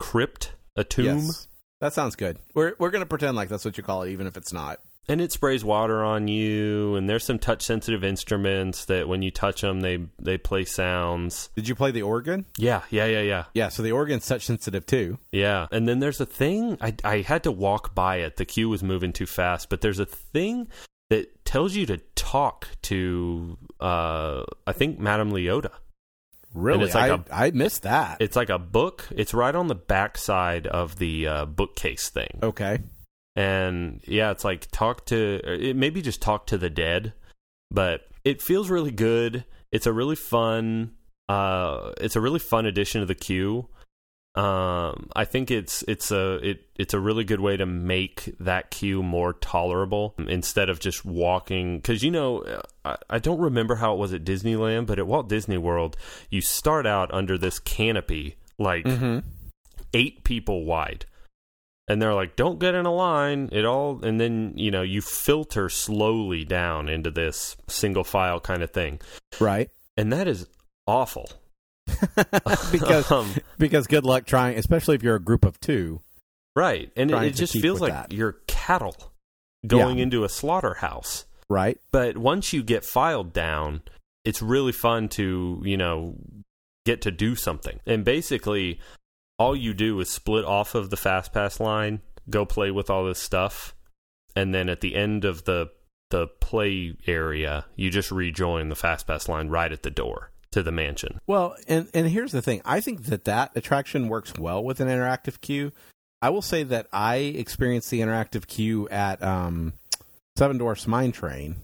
crypt 0.00 0.52
a 0.76 0.84
tomb 0.84 1.04
Yes. 1.18 1.48
That 1.80 1.92
sounds 1.92 2.14
good. 2.14 2.38
We're 2.54 2.74
we're 2.78 2.90
gonna 2.90 3.06
pretend 3.06 3.36
like 3.36 3.48
that's 3.48 3.64
what 3.64 3.76
you 3.76 3.82
call 3.82 4.02
it, 4.02 4.10
even 4.12 4.26
if 4.28 4.36
it's 4.36 4.52
not. 4.52 4.78
and 5.08 5.20
it 5.20 5.32
sprays 5.32 5.64
water 5.64 6.04
on 6.04 6.28
you 6.28 6.94
and 6.94 7.08
there's 7.10 7.24
some 7.24 7.40
touch 7.40 7.60
sensitive 7.62 8.04
instruments 8.04 8.84
that 8.84 9.08
when 9.08 9.20
you 9.20 9.32
touch 9.32 9.62
them 9.62 9.80
they 9.80 9.98
they 10.20 10.38
play 10.38 10.64
sounds 10.64 11.50
Did 11.56 11.66
you 11.66 11.74
play 11.74 11.90
the 11.90 12.02
organ? 12.02 12.46
yeah 12.56 12.82
yeah 12.90 13.06
yeah 13.06 13.20
yeah 13.22 13.44
Yeah, 13.52 13.68
so 13.68 13.82
the 13.82 13.90
organ's 13.90 14.24
touch 14.24 14.46
sensitive 14.46 14.86
too. 14.86 15.18
yeah 15.32 15.66
and 15.72 15.88
then 15.88 15.98
there's 15.98 16.20
a 16.20 16.26
thing 16.26 16.78
i 16.80 16.94
i 17.02 17.16
had 17.22 17.42
to 17.42 17.50
walk 17.50 17.96
by 17.96 18.18
it 18.18 18.36
the 18.36 18.44
queue 18.44 18.68
was 18.68 18.84
moving 18.84 19.12
too 19.12 19.26
fast 19.26 19.68
but 19.70 19.80
there's 19.80 19.98
a 19.98 20.06
thing 20.06 20.68
that 21.10 21.44
tells 21.44 21.74
you 21.74 21.84
to 21.86 21.98
talk 22.14 22.68
to 22.82 23.58
uh 23.80 24.44
i 24.68 24.72
think 24.72 25.00
madame 25.00 25.32
leota 25.32 25.72
Really? 26.54 26.84
it's 26.84 26.94
like 26.94 27.10
I, 27.10 27.14
a- 27.14 27.46
I 27.46 27.50
missed 27.52 27.82
that. 27.82 28.18
it's 28.20 28.36
like 28.36 28.50
a 28.50 28.58
book 28.58 29.08
it's 29.10 29.32
right 29.34 29.54
on 29.54 29.68
the 29.68 29.74
back 29.74 30.18
side 30.18 30.66
of 30.66 30.96
the 30.98 31.26
uh, 31.26 31.44
bookcase 31.46 32.10
thing 32.10 32.38
okay. 32.42 32.78
and 33.36 34.00
yeah, 34.06 34.30
it's 34.30 34.44
like 34.44 34.68
talk 34.70 35.06
to 35.06 35.40
it 35.44 35.76
maybe 35.76 36.02
just 36.02 36.20
talk 36.20 36.46
to 36.48 36.58
the 36.58 36.70
dead, 36.70 37.14
but 37.70 38.02
it 38.24 38.42
feels 38.42 38.70
really 38.70 38.90
good. 38.92 39.44
It's 39.70 39.86
a 39.86 39.92
really 39.92 40.16
fun 40.16 40.92
uh 41.28 41.92
it's 42.00 42.16
a 42.16 42.20
really 42.20 42.38
fun 42.40 42.66
addition 42.66 43.00
to 43.00 43.06
the 43.06 43.14
queue. 43.14 43.68
Um 44.34 45.10
I 45.14 45.24
think 45.26 45.50
it's 45.50 45.84
it's 45.86 46.10
a 46.10 46.36
it 46.36 46.62
it's 46.76 46.94
a 46.94 47.00
really 47.00 47.24
good 47.24 47.40
way 47.40 47.56
to 47.58 47.66
make 47.66 48.34
that 48.40 48.70
queue 48.70 49.02
more 49.02 49.34
tolerable 49.34 50.14
instead 50.26 50.70
of 50.70 50.80
just 50.80 51.04
walking 51.04 51.82
cuz 51.82 52.02
you 52.02 52.10
know 52.10 52.62
I, 52.84 52.96
I 53.10 53.18
don't 53.18 53.40
remember 53.40 53.74
how 53.74 53.92
it 53.92 53.98
was 53.98 54.14
at 54.14 54.24
Disneyland, 54.24 54.86
but 54.86 54.98
at 54.98 55.06
Walt 55.06 55.28
Disney 55.28 55.58
World, 55.58 55.96
you 56.30 56.40
start 56.40 56.86
out 56.86 57.12
under 57.12 57.36
this 57.36 57.58
canopy 57.58 58.36
like 58.58 58.84
Mm-hmm. 58.86 59.18
eight 59.92 60.24
people 60.24 60.64
wide. 60.64 61.04
And 61.88 62.00
they're 62.00 62.14
like, 62.14 62.36
don't 62.36 62.60
get 62.60 62.74
in 62.76 62.86
a 62.86 62.92
line. 62.94 63.48
It 63.52 63.64
all, 63.64 64.02
and 64.04 64.20
then, 64.20 64.52
you 64.56 64.70
know, 64.70 64.82
you 64.82 65.02
filter 65.02 65.68
slowly 65.68 66.44
down 66.44 66.88
into 66.88 67.10
this 67.10 67.56
single 67.68 68.04
file 68.04 68.38
kind 68.40 68.62
of 68.62 68.70
thing. 68.70 69.00
Right. 69.40 69.68
And 69.96 70.12
that 70.12 70.28
is 70.28 70.46
awful. 70.86 71.28
because 72.72 73.10
Um, 73.10 73.32
because 73.58 73.86
good 73.86 74.04
luck 74.04 74.26
trying, 74.26 74.58
especially 74.58 74.94
if 74.94 75.02
you're 75.02 75.16
a 75.16 75.20
group 75.22 75.44
of 75.44 75.58
two. 75.60 76.00
right. 76.56 76.90
And 76.96 77.10
it, 77.10 77.22
it 77.22 77.30
just 77.34 77.52
feels 77.58 77.80
like 77.80 77.92
that. 77.92 78.12
you're 78.12 78.38
cattle 78.46 79.12
going 79.66 79.98
Yeah. 79.98 80.02
into 80.04 80.24
a 80.24 80.28
slaughterhouse. 80.28 81.26
Right. 81.48 81.78
But 81.90 82.16
once 82.18 82.52
you 82.52 82.62
get 82.62 82.84
filed 82.84 83.32
down, 83.32 83.82
it's 84.24 84.40
really 84.42 84.72
fun 84.72 85.08
to, 85.10 85.60
you 85.64 85.76
know, 85.76 86.16
get 86.86 87.02
to 87.02 87.10
do 87.10 87.34
something. 87.36 87.78
And 87.86 88.04
basically, 88.04 88.80
all 89.38 89.54
you 89.56 89.74
do 89.74 89.98
is 90.00 90.08
split 90.10 90.44
off 90.44 90.74
of 90.74 90.90
the 90.90 90.96
fast 90.96 91.32
pass 91.32 91.60
line, 91.60 92.00
go 92.30 92.44
play 92.44 92.70
with 92.70 92.88
all 92.90 93.04
this 93.04 93.18
stuff, 93.18 93.74
and 94.36 94.54
then 94.54 94.68
at 94.68 94.80
the 94.80 94.94
end 94.94 95.24
of 95.24 95.44
the 95.44 95.70
the 96.10 96.26
play 96.26 96.94
area, 97.06 97.64
you 97.74 97.88
just 97.90 98.10
rejoin 98.10 98.68
the 98.68 98.74
fast 98.74 99.06
pass 99.06 99.28
line 99.30 99.48
right 99.48 99.72
at 99.72 99.82
the 99.82 99.90
door 99.90 100.30
to 100.52 100.62
the 100.62 100.72
mansion. 100.72 101.20
Well, 101.26 101.56
and 101.66 101.88
and 101.92 102.08
here's 102.08 102.32
the 102.32 102.42
thing. 102.42 102.62
I 102.64 102.80
think 102.80 103.04
that 103.06 103.24
that 103.24 103.52
attraction 103.56 104.08
works 104.08 104.34
well 104.38 104.62
with 104.62 104.80
an 104.80 104.88
interactive 104.88 105.40
queue. 105.40 105.72
I 106.20 106.30
will 106.30 106.42
say 106.42 106.62
that 106.62 106.86
I 106.92 107.16
experienced 107.16 107.90
the 107.90 108.00
interactive 108.00 108.46
queue 108.46 108.88
at 108.88 109.22
um, 109.22 109.72
Seven 110.38 110.58
Dwarfs 110.58 110.86
Mine 110.86 111.12
Train, 111.12 111.56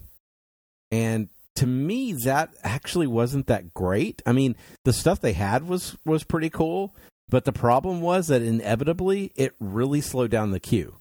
and 0.91 1.29
to 1.55 1.67
me, 1.67 2.13
that 2.23 2.53
actually 2.63 3.07
wasn't 3.07 3.47
that 3.47 3.73
great. 3.73 4.21
I 4.25 4.31
mean, 4.31 4.55
the 4.85 4.93
stuff 4.93 5.21
they 5.21 5.33
had 5.33 5.67
was 5.67 5.95
was 6.05 6.23
pretty 6.23 6.49
cool, 6.49 6.95
but 7.29 7.45
the 7.45 7.53
problem 7.53 8.01
was 8.01 8.27
that 8.27 8.41
inevitably 8.41 9.31
it 9.35 9.53
really 9.59 10.01
slowed 10.01 10.31
down 10.31 10.51
the 10.51 10.59
queue. 10.59 10.95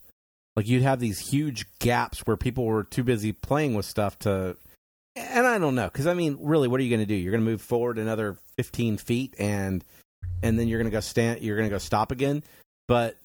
Like 0.57 0.67
you'd 0.67 0.83
have 0.83 0.99
these 0.99 1.31
huge 1.31 1.67
gaps 1.79 2.27
where 2.27 2.37
people 2.37 2.65
were 2.65 2.83
too 2.83 3.05
busy 3.05 3.33
playing 3.33 3.75
with 3.75 3.87
stuff 3.87 4.19
to 4.21 4.57
and 5.19 5.47
I 5.47 5.59
don't 5.59 5.75
know 5.75 5.87
because 5.87 6.07
I 6.07 6.15
mean, 6.15 6.39
really, 6.41 6.69
what 6.69 6.81
are 6.81 6.83
you 6.83 6.91
going 6.91 7.01
to 7.01 7.07
do? 7.07 7.15
You're 7.15 7.33
going 7.33 7.45
to 7.45 7.51
move 7.51 7.61
forward 7.63 7.99
another 7.99 8.37
15 8.57 8.97
feet, 8.99 9.35
and 9.39 9.85
and 10.43 10.59
then 10.59 10.69
you're 10.69 10.79
going 10.79 10.91
to 10.91 10.95
go 10.97 11.01
stand. 11.01 11.41
You're 11.43 11.57
going 11.57 11.69
to 11.69 11.75
go 11.75 11.79
stop 11.79 12.13
again. 12.13 12.43
But 12.87 13.17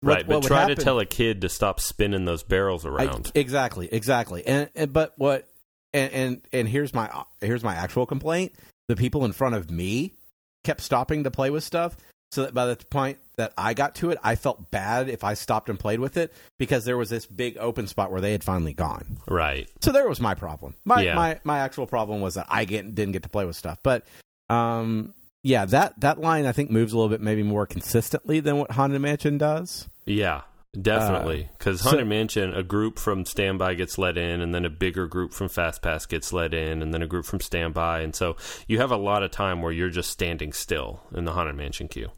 what- 0.00 0.16
right, 0.16 0.26
but 0.26 0.42
try 0.42 0.60
happen- 0.60 0.76
to 0.76 0.82
tell 0.82 0.98
a 0.98 1.06
kid 1.06 1.42
to 1.42 1.48
stop 1.48 1.80
spinning 1.80 2.24
those 2.24 2.42
barrels 2.42 2.84
I- 2.84 2.88
around. 2.90 3.30
exactly, 3.34 3.88
exactly. 3.92 4.46
And, 4.46 4.68
and 4.74 4.92
but 4.92 5.14
what? 5.16 5.48
And, 5.94 6.12
and 6.12 6.42
and 6.52 6.68
here's 6.68 6.94
my 6.94 7.10
here's 7.40 7.62
my 7.62 7.74
actual 7.74 8.06
complaint. 8.06 8.52
The 8.88 8.96
people 8.96 9.24
in 9.24 9.32
front 9.32 9.54
of 9.54 9.70
me 9.70 10.12
kept 10.64 10.80
stopping 10.80 11.24
to 11.24 11.30
play 11.30 11.50
with 11.50 11.64
stuff. 11.64 11.96
So 12.32 12.42
that 12.44 12.54
by 12.54 12.66
the 12.66 12.76
point 12.76 13.18
that 13.36 13.52
I 13.58 13.74
got 13.74 13.94
to 13.96 14.10
it, 14.10 14.18
I 14.22 14.36
felt 14.36 14.70
bad 14.70 15.08
if 15.10 15.22
I 15.22 15.34
stopped 15.34 15.68
and 15.68 15.78
played 15.78 16.00
with 16.00 16.16
it 16.16 16.32
because 16.58 16.84
there 16.86 16.96
was 16.96 17.10
this 17.10 17.26
big 17.26 17.56
open 17.58 17.86
spot 17.86 18.10
where 18.10 18.20
they 18.22 18.32
had 18.32 18.42
finally 18.42 18.72
gone. 18.72 19.18
right. 19.28 19.68
So 19.82 19.92
there 19.92 20.08
was 20.08 20.18
my 20.20 20.34
problem. 20.34 20.74
My 20.84 21.02
Yeah. 21.02 21.14
my 21.14 21.40
my 21.44 21.58
actual 21.58 21.86
problem 21.86 22.20
was 22.22 22.34
that 22.34 22.46
I 22.48 22.64
get, 22.64 22.94
didn't 22.94 23.12
get 23.12 23.22
to 23.24 23.28
play 23.28 23.44
with 23.44 23.54
stuff. 23.56 23.78
But 23.82 24.06
um 24.48 25.14
yeah, 25.42 25.64
that 25.66 26.00
that 26.00 26.20
line 26.20 26.46
I 26.46 26.52
think 26.52 26.70
moves 26.70 26.92
a 26.92 26.96
little 26.96 27.10
bit 27.10 27.20
maybe 27.20 27.42
more 27.42 27.66
consistently 27.66 28.40
than 28.40 28.56
what 28.58 28.70
Haunted 28.72 29.00
Mansion 29.02 29.36
does. 29.38 29.88
Yeah, 30.06 30.42
definitely. 30.80 31.48
Because 31.58 31.80
Uh, 31.80 31.84
so- 31.84 31.90
Haunted 31.90 32.08
Mansion, 32.08 32.54
a 32.54 32.62
group 32.62 32.98
from 32.98 33.24
Standby 33.26 33.74
gets 33.74 33.98
let 33.98 34.16
in, 34.16 34.40
and 34.40 34.54
then 34.54 34.64
a 34.64 34.70
bigger 34.70 35.06
group 35.06 35.32
from 35.32 35.48
Fast 35.48 35.82
Pass 35.82 36.06
gets 36.06 36.32
let 36.32 36.54
in, 36.54 36.80
and 36.80 36.94
then 36.94 37.02
a 37.02 37.06
group 37.06 37.24
from 37.26 37.40
Standby, 37.40 38.00
and 38.00 38.14
so 38.14 38.36
you 38.68 38.78
have 38.78 38.90
a 38.90 38.96
lot 38.96 39.22
of 39.22 39.30
time 39.30 39.60
where 39.62 39.72
you're 39.72 39.90
just 39.90 40.10
standing 40.10 40.52
still 40.52 41.00
in 41.14 41.24
the 41.24 41.32
Haunted 41.32 41.56
Mansion 41.56 41.88
queue. 41.88 42.08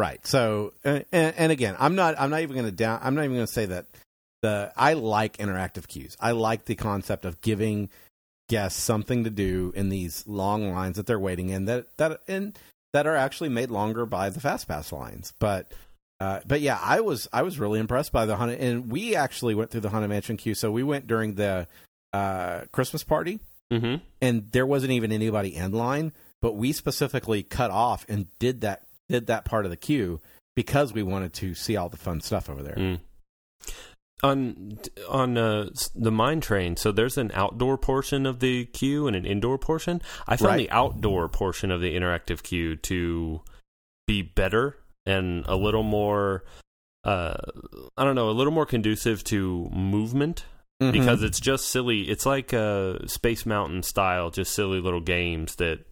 Right. 0.00 0.26
So 0.26 0.72
and, 0.82 1.04
and 1.12 1.34
and 1.36 1.52
again, 1.52 1.76
I'm 1.78 1.94
not 1.94 2.14
I'm 2.18 2.30
not 2.30 2.40
even 2.40 2.56
going 2.56 2.64
to 2.66 2.72
down 2.72 3.00
I'm 3.02 3.14
not 3.14 3.24
even 3.24 3.36
going 3.36 3.46
to 3.46 3.52
say 3.52 3.66
that 3.66 3.84
the 4.40 4.72
I 4.74 4.94
like 4.94 5.36
interactive 5.36 5.86
queues. 5.88 6.16
I 6.18 6.30
like 6.30 6.64
the 6.64 6.74
concept 6.74 7.26
of 7.26 7.42
giving 7.42 7.90
guests 8.48 8.82
something 8.82 9.24
to 9.24 9.30
do 9.30 9.74
in 9.76 9.90
these 9.90 10.26
long 10.26 10.72
lines 10.72 10.96
that 10.96 11.06
they're 11.06 11.20
waiting 11.20 11.50
in 11.50 11.66
that 11.66 11.84
that 11.98 12.20
and 12.26 12.58
that 12.94 13.06
are 13.06 13.14
actually 13.14 13.50
made 13.50 13.70
longer 13.70 14.06
by 14.06 14.30
the 14.30 14.40
fast 14.40 14.66
pass 14.68 14.90
lines. 14.90 15.34
But 15.38 15.70
uh, 16.18 16.40
but 16.46 16.62
yeah, 16.62 16.78
I 16.82 17.00
was 17.00 17.28
I 17.32 17.42
was 17.42 17.58
really 17.58 17.78
impressed 17.78 18.10
by 18.10 18.24
the 18.24 18.36
haunted, 18.36 18.60
and 18.60 18.90
we 18.90 19.14
actually 19.14 19.54
went 19.54 19.70
through 19.70 19.82
the 19.82 19.90
haunted 19.90 20.08
mansion 20.08 20.38
queue. 20.38 20.54
So 20.54 20.72
we 20.72 20.82
went 20.82 21.06
during 21.06 21.34
the 21.34 21.68
uh, 22.14 22.62
Christmas 22.72 23.04
party, 23.04 23.40
Mm-hmm. 23.70 24.02
and 24.20 24.50
there 24.50 24.66
wasn't 24.66 24.92
even 24.92 25.12
anybody 25.12 25.54
in 25.54 25.72
line. 25.72 26.12
But 26.42 26.56
we 26.56 26.72
specifically 26.72 27.42
cut 27.42 27.70
off 27.70 28.06
and 28.08 28.26
did 28.38 28.62
that 28.62 28.82
did 29.10 29.26
that 29.26 29.44
part 29.44 29.64
of 29.64 29.70
the 29.70 29.76
queue 29.76 30.20
because 30.56 30.92
we 30.92 31.02
wanted 31.02 31.32
to 31.34 31.54
see 31.54 31.76
all 31.76 31.88
the 31.88 31.96
fun 31.96 32.20
stuff 32.20 32.48
over 32.48 32.62
there. 32.62 32.76
Mm. 32.76 33.00
On 34.22 34.78
on 35.08 35.38
uh, 35.38 35.70
the 35.94 36.10
mine 36.10 36.42
train, 36.42 36.76
so 36.76 36.92
there's 36.92 37.16
an 37.16 37.30
outdoor 37.32 37.78
portion 37.78 38.26
of 38.26 38.40
the 38.40 38.66
queue 38.66 39.06
and 39.06 39.16
an 39.16 39.24
indoor 39.24 39.56
portion. 39.56 40.02
I 40.28 40.36
found 40.36 40.48
Right. 40.50 40.56
the 40.58 40.70
outdoor 40.70 41.26
portion 41.30 41.70
of 41.70 41.80
the 41.80 41.94
interactive 41.96 42.42
queue 42.42 42.76
to 42.76 43.40
be 44.06 44.20
better 44.20 44.76
and 45.06 45.46
a 45.46 45.56
little 45.56 45.82
more, 45.82 46.44
uh, 47.04 47.34
I 47.96 48.04
don't 48.04 48.14
know, 48.14 48.28
a 48.28 48.32
little 48.32 48.52
more 48.52 48.66
conducive 48.66 49.24
to 49.24 49.70
movement 49.72 50.44
Mhm. 50.82 50.92
because 50.92 51.22
it's 51.22 51.40
just 51.40 51.68
silly. 51.68 52.02
It's 52.10 52.26
like 52.26 52.52
a 52.52 53.00
Space 53.08 53.46
Mountain 53.46 53.84
style, 53.84 54.28
just 54.30 54.52
silly 54.52 54.80
little 54.80 55.00
games 55.00 55.54
that 55.56 55.86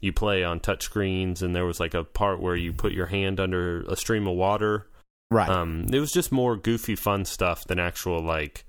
you 0.00 0.12
play 0.12 0.44
on 0.44 0.60
touch 0.60 0.82
screens. 0.82 1.42
And 1.42 1.54
there 1.54 1.66
was 1.66 1.80
like 1.80 1.94
a 1.94 2.04
part 2.04 2.40
where 2.40 2.56
you 2.56 2.72
put 2.72 2.92
your 2.92 3.06
hand 3.06 3.40
under 3.40 3.82
a 3.82 3.96
stream 3.96 4.26
of 4.26 4.36
water 4.36 4.86
right, 5.30 5.48
um, 5.48 5.86
it 5.92 6.00
was 6.00 6.12
just 6.12 6.32
more 6.32 6.56
goofy, 6.56 6.96
fun 6.96 7.24
stuff 7.24 7.64
than 7.64 7.78
actual 7.78 8.22
like, 8.22 8.64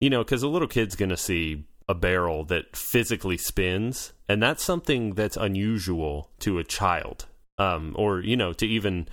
you 0.00 0.10
know, 0.10 0.22
because 0.22 0.42
a 0.42 0.48
little 0.48 0.68
kid's 0.68 0.96
gonna 0.96 1.16
see 1.16 1.64
a 1.88 1.94
barrel 1.94 2.44
that 2.44 2.76
physically 2.76 3.36
spins, 3.36 4.12
and 4.28 4.42
that's 4.42 4.62
something 4.62 5.14
that's 5.14 5.36
unusual 5.36 6.30
to 6.40 6.58
a 6.58 6.64
child, 6.64 7.26
um, 7.58 7.94
or 7.96 8.20
you 8.20 8.36
know, 8.36 8.52
to 8.52 8.66
even. 8.66 9.08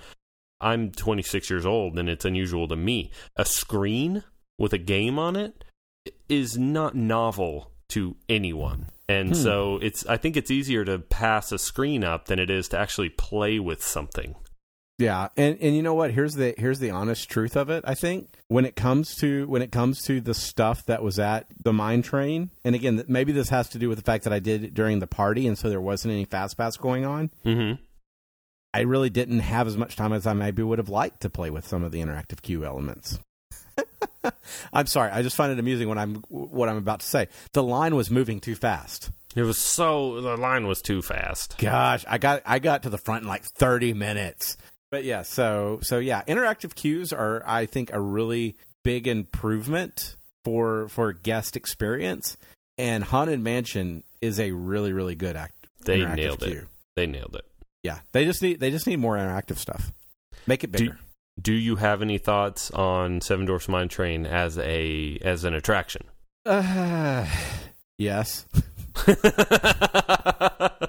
I'm 0.62 0.90
26 0.90 1.48
years 1.48 1.64
old, 1.64 1.98
and 1.98 2.06
it's 2.10 2.26
unusual 2.26 2.68
to 2.68 2.76
me. 2.76 3.10
A 3.34 3.46
screen 3.46 4.24
with 4.58 4.74
a 4.74 4.78
game 4.78 5.18
on 5.18 5.34
it 5.34 5.64
is 6.28 6.58
not 6.58 6.94
novel 6.94 7.70
to 7.88 8.16
anyone. 8.28 8.90
And 9.10 9.28
Hmm. 9.30 9.34
so 9.42 9.78
it's 9.82 10.06
I 10.06 10.16
think 10.16 10.36
it's 10.36 10.50
easier 10.50 10.84
to 10.84 10.98
pass 10.98 11.52
a 11.52 11.58
screen 11.58 12.04
up 12.04 12.26
than 12.26 12.38
it 12.38 12.50
is 12.50 12.68
to 12.68 12.78
actually 12.78 13.08
play 13.08 13.58
with 13.58 13.82
something. 13.82 14.34
Yeah, 14.98 15.28
and 15.36 15.56
and 15.62 15.74
you 15.74 15.82
know 15.82 15.94
what? 15.94 16.10
Here's 16.12 16.34
the 16.34 16.54
here's 16.58 16.78
the 16.78 16.90
honest 16.90 17.28
truth 17.30 17.56
of 17.56 17.70
it. 17.70 17.82
I 17.86 17.94
think 17.94 18.36
when 18.48 18.66
it 18.66 18.76
comes 18.76 19.16
to 19.16 19.46
when 19.48 19.62
it 19.62 19.72
comes 19.72 20.02
to 20.04 20.20
the 20.20 20.34
stuff 20.34 20.84
that 20.86 21.02
was 21.02 21.18
at 21.18 21.46
the 21.64 21.72
mine 21.72 22.02
train, 22.02 22.50
and 22.64 22.74
again, 22.74 23.02
maybe 23.08 23.32
this 23.32 23.48
has 23.48 23.68
to 23.70 23.78
do 23.78 23.88
with 23.88 23.96
the 23.98 24.04
fact 24.04 24.24
that 24.24 24.32
I 24.32 24.38
did 24.40 24.62
it 24.62 24.74
during 24.74 24.98
the 24.98 25.06
party, 25.06 25.46
and 25.46 25.56
so 25.58 25.70
there 25.70 25.80
wasn't 25.80 26.12
any 26.12 26.26
fast 26.26 26.58
pass 26.58 26.76
going 26.76 27.06
on. 27.06 27.30
Mm-hmm. 27.46 27.82
I 28.74 28.80
really 28.82 29.10
didn't 29.10 29.40
have 29.40 29.66
as 29.66 29.76
much 29.78 29.96
time 29.96 30.12
as 30.12 30.26
I 30.26 30.34
maybe 30.34 30.62
would 30.62 30.78
have 30.78 30.90
liked 30.90 31.22
to 31.22 31.30
play 31.30 31.48
with 31.50 31.66
some 31.66 31.82
of 31.82 31.90
the 31.92 32.00
interactive 32.00 32.42
queue 32.42 32.64
elements. 32.64 33.18
I'm 34.72 34.86
sorry, 34.86 35.10
I 35.10 35.22
just 35.22 35.36
find 35.36 35.52
it 35.52 35.58
amusing 35.58 35.88
when 35.88 35.98
I'm 35.98 36.16
what 36.28 36.68
I'm 36.68 36.76
about 36.76 37.00
to 37.00 37.06
say. 37.06 37.28
The 37.52 37.62
line 37.62 37.94
was 37.96 38.10
moving 38.10 38.40
too 38.40 38.54
fast. 38.54 39.10
It 39.36 39.42
was 39.42 39.58
so 39.58 40.20
the 40.20 40.36
line 40.36 40.66
was 40.66 40.82
too 40.82 41.02
fast. 41.02 41.56
Gosh, 41.58 42.04
I 42.08 42.18
got 42.18 42.42
I 42.44 42.58
got 42.58 42.82
to 42.82 42.90
the 42.90 42.98
front 42.98 43.22
in 43.22 43.28
like 43.28 43.44
30 43.44 43.94
minutes. 43.94 44.56
But 44.90 45.04
yeah, 45.04 45.22
so 45.22 45.78
so 45.82 45.98
yeah, 45.98 46.22
interactive 46.26 46.74
queues 46.74 47.12
are 47.12 47.42
I 47.46 47.66
think 47.66 47.92
a 47.92 48.00
really 48.00 48.56
big 48.82 49.06
improvement 49.06 50.16
for 50.44 50.88
for 50.88 51.12
guest 51.12 51.56
experience. 51.56 52.36
And 52.76 53.04
Haunted 53.04 53.40
Mansion 53.40 54.02
is 54.20 54.40
a 54.40 54.50
really 54.50 54.92
really 54.92 55.14
good 55.14 55.36
act. 55.36 55.54
They 55.84 56.04
nailed 56.04 56.42
it. 56.42 56.66
They 56.96 57.06
nailed 57.06 57.36
it. 57.36 57.44
Yeah, 57.82 58.00
they 58.12 58.24
just 58.24 58.42
need 58.42 58.58
they 58.58 58.70
just 58.70 58.86
need 58.86 58.96
more 58.96 59.16
interactive 59.16 59.58
stuff. 59.58 59.92
Make 60.46 60.64
it 60.64 60.72
bigger. 60.72 60.92
Do 60.92 60.98
you 61.52 61.76
have 61.76 62.02
any 62.02 62.18
thoughts 62.18 62.70
on 62.70 63.20
Seven 63.20 63.46
Dwarfs 63.46 63.68
Mine 63.68 63.88
Train 63.88 64.26
as 64.26 64.58
a 64.58 65.18
as 65.22 65.44
an 65.44 65.54
attraction? 65.54 66.04
Uh, 66.44 67.26
yes. 67.98 68.46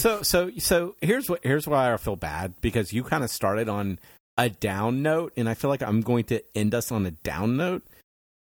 So 0.00 0.22
so 0.22 0.50
so 0.58 0.94
here's 1.02 1.28
what 1.28 1.40
here's 1.42 1.68
why 1.68 1.92
I 1.92 1.96
feel 1.98 2.16
bad 2.16 2.54
because 2.62 2.90
you 2.90 3.04
kind 3.04 3.22
of 3.22 3.28
started 3.28 3.68
on 3.68 3.98
a 4.38 4.48
down 4.48 5.02
note 5.02 5.34
and 5.36 5.46
I 5.46 5.52
feel 5.52 5.68
like 5.68 5.82
I'm 5.82 6.00
going 6.00 6.24
to 6.24 6.42
end 6.54 6.74
us 6.74 6.90
on 6.90 7.04
a 7.04 7.10
down 7.10 7.58
note 7.58 7.82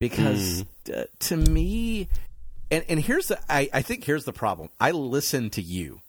because 0.02 0.66
uh, 0.94 1.06
to 1.20 1.38
me 1.38 2.10
and 2.70 2.84
and 2.90 3.00
here's 3.00 3.28
the 3.28 3.40
I 3.50 3.70
I 3.74 3.82
think 3.82 4.04
here's 4.04 4.26
the 4.26 4.34
problem. 4.34 4.70
I 4.78 4.92
listen 4.92 5.50
to 5.52 5.62
you. 5.62 6.02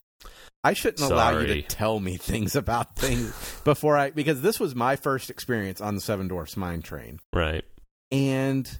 I 0.64 0.73
shouldn't 0.73 1.11
allow 1.11 1.38
you 1.38 1.47
to 1.47 1.62
tell 1.62 2.01
me 2.01 2.16
things 2.18 2.57
about 2.57 2.97
things 2.97 3.61
before 3.64 3.97
I 3.97 4.11
because 4.11 4.40
this 4.42 4.59
was 4.59 4.75
my 4.75 4.97
first 4.97 5.31
experience 5.31 5.81
on 5.81 5.94
the 5.94 6.01
Seven 6.01 6.29
Dwarfs 6.29 6.57
Mine 6.57 6.83
Train 6.83 7.21
right. 7.33 7.64
and 8.11 8.79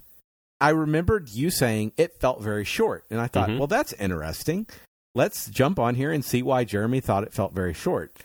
I 0.61 0.69
remembered 0.71 1.29
you 1.29 1.49
saying 1.51 1.93
it 1.95 2.19
felt 2.19 2.41
very 2.41 2.65
short, 2.65 3.05
and 3.09 3.21
I 3.21 3.27
thought, 3.27 3.47
Mhm. 3.47 3.59
well, 3.59 3.67
that's 3.67 3.93
interesting. 3.93 4.67
Let's 5.15 5.49
jump 5.49 5.79
on 5.79 5.95
here 5.95 6.11
and 6.11 6.23
see 6.23 6.43
why 6.43 6.65
Jeremy 6.65 6.99
thought 6.99 7.23
it 7.23 7.33
felt 7.33 7.53
very 7.53 7.73
short. 7.73 8.17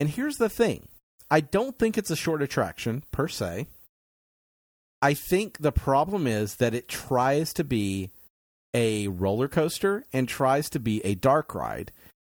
And 0.00 0.08
here's 0.08 0.36
the 0.36 0.48
thing: 0.48 0.88
I 1.30 1.40
don't 1.40 1.78
think 1.78 1.98
it's 1.98 2.10
a 2.10 2.16
short 2.16 2.40
attraction 2.40 3.02
per 3.12 3.28
se. 3.28 3.66
I 5.02 5.12
think 5.12 5.58
the 5.58 5.70
problem 5.72 6.26
is 6.26 6.56
that 6.56 6.72
it 6.74 6.88
tries 6.88 7.52
to 7.52 7.62
be 7.64 8.10
a 8.72 9.08
roller 9.08 9.46
coaster 9.48 10.04
and 10.14 10.26
tries 10.28 10.70
to 10.70 10.80
be 10.80 11.04
a 11.04 11.14
dark 11.14 11.54
ride, 11.54 11.92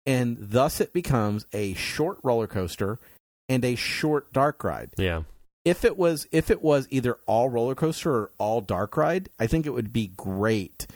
and 0.08 0.36
thus 0.40 0.80
it 0.80 0.92
becomes 0.92 1.44
a 1.52 1.74
short 1.74 2.18
roller 2.24 2.46
coaster 2.48 2.98
and 3.48 3.64
a 3.64 3.74
short 3.76 4.32
dark 4.32 4.64
ride 4.64 4.90
Yeah. 4.98 5.22
if 5.64 5.84
it 5.84 5.96
was 5.98 6.26
if 6.32 6.50
it 6.50 6.62
was 6.62 6.88
either 6.90 7.18
all 7.26 7.48
roller 7.50 7.74
coaster 7.74 8.10
or 8.12 8.30
all 8.38 8.60
dark 8.60 8.96
ride, 8.96 9.28
I 9.38 9.46
think 9.46 9.66
it 9.66 9.70
would 9.70 9.92
be 9.92 10.08
great. 10.16 10.86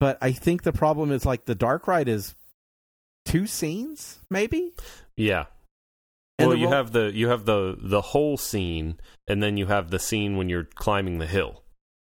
But 0.00 0.16
I 0.20 0.32
think 0.32 0.62
the 0.62 0.72
problem 0.72 1.12
is 1.12 1.24
like 1.26 1.44
the 1.44 1.54
dark 1.54 1.86
ride 1.86 2.08
is 2.08 2.34
two 3.24 3.46
scenes, 3.46 4.18
maybe. 4.30 4.72
Yeah. 5.16 5.46
And 6.38 6.48
well, 6.48 6.56
you 6.58 6.68
have 6.70 6.90
the 6.92 7.12
you 7.14 7.28
have 7.28 7.44
the 7.44 7.76
the 7.78 8.00
whole 8.00 8.36
scene, 8.36 8.98
and 9.28 9.40
then 9.42 9.56
you 9.56 9.66
have 9.66 9.90
the 9.90 9.98
scene 10.00 10.36
when 10.36 10.48
you're 10.48 10.64
climbing 10.64 11.18
the 11.18 11.26
hill. 11.26 11.62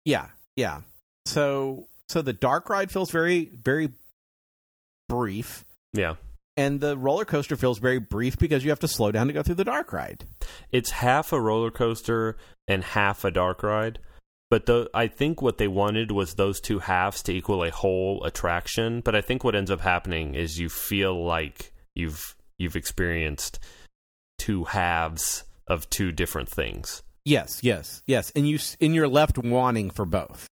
yeah, 0.05 0.27
yeah. 0.57 0.81
So 1.25 1.87
so 2.09 2.21
the 2.21 2.33
dark 2.33 2.69
ride 2.69 2.91
feels 2.91 3.09
very 3.11 3.45
very 3.45 3.89
brief, 5.07 5.63
Yeah. 5.93 6.15
And 6.57 6.81
the 6.81 6.97
roller 6.97 7.23
coaster 7.23 7.55
feels 7.55 7.77
very 7.77 7.99
brief 7.99 8.37
because 8.37 8.63
you 8.63 8.71
have 8.71 8.79
to 8.79 8.87
slow 8.87 9.11
down 9.11 9.27
to 9.27 9.33
go 9.33 9.43
through 9.43 9.55
the 9.55 9.63
dark 9.63 9.93
ride. 9.93 10.25
It's 10.71 10.89
half 10.89 11.31
a 11.31 11.39
roller 11.39 11.71
coaster 11.71 12.35
and 12.67 12.83
half 12.83 13.23
a 13.23 13.31
dark 13.31 13.61
ride. 13.63 13.99
But 14.49 14.65
the, 14.65 14.89
I 14.93 15.07
think 15.07 15.41
what 15.41 15.57
they 15.57 15.67
wanted 15.67 16.11
was 16.11 16.33
those 16.33 16.59
two 16.59 16.79
halves 16.79 17.21
to 17.23 17.33
equal 17.33 17.63
a 17.63 17.69
whole 17.69 18.23
attraction. 18.23 19.01
But 19.01 19.15
I 19.15 19.21
think 19.21 19.43
what 19.43 19.55
ends 19.55 19.69
up 19.69 19.81
happening 19.81 20.35
is 20.35 20.59
you 20.59 20.69
feel 20.69 21.23
like 21.23 21.73
you've 21.95 22.35
you've 22.57 22.75
experienced 22.75 23.59
two 24.37 24.63
halves 24.63 25.43
of 25.67 25.89
two 25.89 26.11
different 26.11 26.49
things. 26.49 27.03
Yes, 27.25 27.59
yes, 27.61 28.01
yes. 28.07 28.31
And 28.35 28.47
you 28.47 28.57
and 28.79 28.95
you're 28.95 29.09
left 29.09 29.37
wanting 29.37 29.89
for 29.89 30.05
both. 30.05 30.47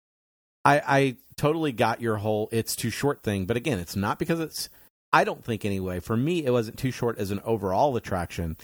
I 0.66 0.82
I 0.86 1.18
totally 1.38 1.72
got 1.72 2.02
your 2.02 2.18
whole 2.18 2.50
it's 2.52 2.76
too 2.76 2.90
short 2.90 3.22
thing, 3.22 3.46
but 3.46 3.58
again, 3.58 3.78
it's 3.78 3.96
not 3.96 4.18
because 4.18 4.40
it's 4.40 4.70
I 5.14 5.24
don't 5.24 5.44
think 5.46 5.64
anyway. 5.64 6.00
For 6.00 6.18
me, 6.18 6.44
it 6.44 6.50
wasn't 6.52 6.78
too 6.80 6.92
short 6.92 7.18
as 7.20 7.32
an 7.32 7.40
overall 7.46 7.96
attraction. 7.96 8.58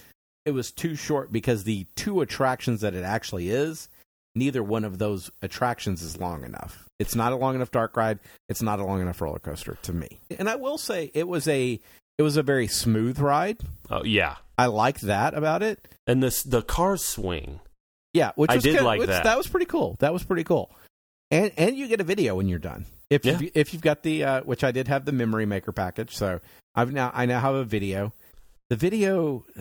It 0.45 0.51
was 0.51 0.71
too 0.71 0.95
short 0.95 1.31
because 1.31 1.63
the 1.63 1.85
two 1.95 2.21
attractions 2.21 2.81
that 2.81 2.95
it 2.95 3.03
actually 3.03 3.49
is, 3.49 3.87
neither 4.35 4.63
one 4.63 4.83
of 4.83 4.97
those 4.97 5.29
attractions 5.43 6.01
is 6.01 6.17
long 6.19 6.43
enough. 6.43 6.85
It's 6.97 7.15
not 7.15 7.31
a 7.31 7.35
long 7.35 7.55
enough 7.55 7.71
dark 7.71 7.95
ride. 7.95 8.19
It's 8.49 8.61
not 8.61 8.79
a 8.79 8.83
long 8.83 8.99
enough 9.01 9.21
roller 9.21 9.39
coaster 9.39 9.77
to 9.83 9.93
me. 9.93 10.19
And 10.39 10.49
I 10.49 10.55
will 10.55 10.77
say 10.77 11.11
it 11.13 11.27
was 11.27 11.47
a 11.47 11.79
it 12.17 12.21
was 12.23 12.35
a 12.35 12.43
very 12.43 12.67
smooth 12.67 13.19
ride. 13.19 13.59
Oh 13.89 14.03
yeah, 14.03 14.35
I 14.57 14.65
like 14.65 14.99
that 15.01 15.33
about 15.35 15.61
it. 15.63 15.79
and 16.07 16.21
this 16.23 16.41
the 16.43 16.61
cars 16.61 17.05
swing. 17.05 17.59
Yeah, 18.13 18.31
which 18.35 18.49
I 18.51 18.55
was 18.55 18.63
did 18.63 18.77
good- 18.77 18.83
like 18.85 18.99
which- 18.99 19.09
that. 19.09 19.23
That 19.23 19.37
was 19.37 19.47
pretty 19.47 19.67
cool. 19.67 19.95
That 19.99 20.11
was 20.13 20.23
pretty 20.23 20.43
cool. 20.43 20.71
And 21.31 21.51
and 21.57 21.77
you 21.77 21.87
get 21.87 22.01
a 22.01 22.03
video 22.03 22.35
when 22.35 22.47
you're 22.49 22.59
done. 22.59 22.85
If 23.09 23.25
Yeah. 23.25 23.39
you, 23.39 23.51
if 23.55 23.73
you've 23.73 23.81
got 23.81 24.03
the 24.03 24.23
uh, 24.23 24.41
which 24.41 24.63
I 24.63 24.71
did 24.71 24.87
have 24.87 25.05
the 25.05 25.11
memory 25.11 25.45
maker 25.45 25.71
package, 25.71 26.15
so 26.15 26.39
I've 26.75 26.91
now 26.91 27.11
I 27.13 27.25
now 27.25 27.39
have 27.39 27.55
a 27.55 27.63
video. 27.63 28.13
The 28.69 28.75
video, 28.75 29.45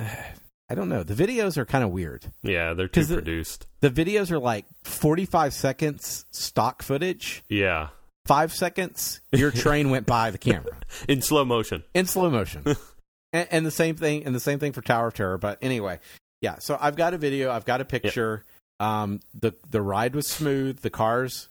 I 0.70 0.74
don't 0.74 0.88
know. 0.90 1.02
The 1.02 1.14
videos 1.14 1.56
are 1.56 1.64
kind 1.64 1.82
of 1.82 1.90
weird. 1.90 2.30
Yeah, 2.42 2.74
they're 2.74 2.88
too 2.88 3.06
produced. 3.06 3.66
The 3.80 3.90
videos 3.90 4.30
are 4.30 4.38
like 4.38 4.66
45 4.84 5.54
seconds 5.54 6.26
stock 6.30 6.82
footage. 6.82 7.42
Yeah, 7.48 7.88
Five 8.26 8.52
seconds, 8.52 9.22
your 9.32 9.50
train 9.50 9.88
went 9.88 10.04
by 10.04 10.30
the 10.30 10.36
camera 10.36 10.76
in 11.08 11.22
slow 11.22 11.46
motion. 11.46 11.82
in 11.94 12.04
slow 12.04 12.28
motion. 12.28 12.62
and, 13.32 13.48
and 13.50 13.64
the 13.64 13.70
same 13.70 13.96
thing, 13.96 14.26
and 14.26 14.34
the 14.34 14.40
same 14.40 14.58
thing 14.58 14.72
for 14.72 14.82
Tower 14.82 15.06
of 15.08 15.14
Terror. 15.14 15.38
But 15.38 15.56
anyway, 15.62 15.98
yeah. 16.42 16.58
So 16.58 16.76
I've 16.78 16.96
got 16.96 17.14
a 17.14 17.18
video. 17.18 17.50
I've 17.50 17.64
got 17.64 17.80
a 17.80 17.86
picture. 17.86 18.44
Um, 18.80 19.20
the 19.32 19.54
the 19.70 19.80
ride 19.80 20.14
was 20.14 20.26
smooth. 20.26 20.80
The 20.80 20.90
cars 20.90 21.48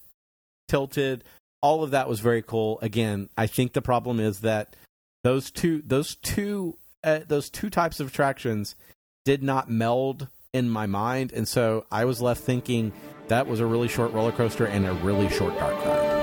tilted. 0.67 1.23
All 1.61 1.83
of 1.83 1.91
that 1.91 2.07
was 2.07 2.19
very 2.19 2.41
cool. 2.41 2.79
Again, 2.81 3.29
I 3.37 3.47
think 3.47 3.73
the 3.73 3.81
problem 3.81 4.19
is 4.19 4.41
that 4.41 4.75
those 5.23 5.51
two 5.51 5.81
those 5.85 6.15
two 6.15 6.77
uh, 7.03 7.21
those 7.27 7.49
two 7.49 7.69
types 7.69 7.99
of 7.99 8.07
attractions 8.07 8.75
did 9.25 9.43
not 9.43 9.69
meld 9.69 10.27
in 10.53 10.69
my 10.69 10.85
mind, 10.85 11.31
and 11.33 11.47
so 11.47 11.85
I 11.91 12.05
was 12.05 12.21
left 12.21 12.41
thinking 12.41 12.93
that 13.27 13.47
was 13.47 13.59
a 13.59 13.65
really 13.65 13.87
short 13.87 14.13
roller 14.13 14.31
coaster 14.31 14.65
and 14.65 14.85
a 14.85 14.93
really 14.93 15.29
short 15.29 15.57
dark 15.57 15.75
ride. 15.85 16.16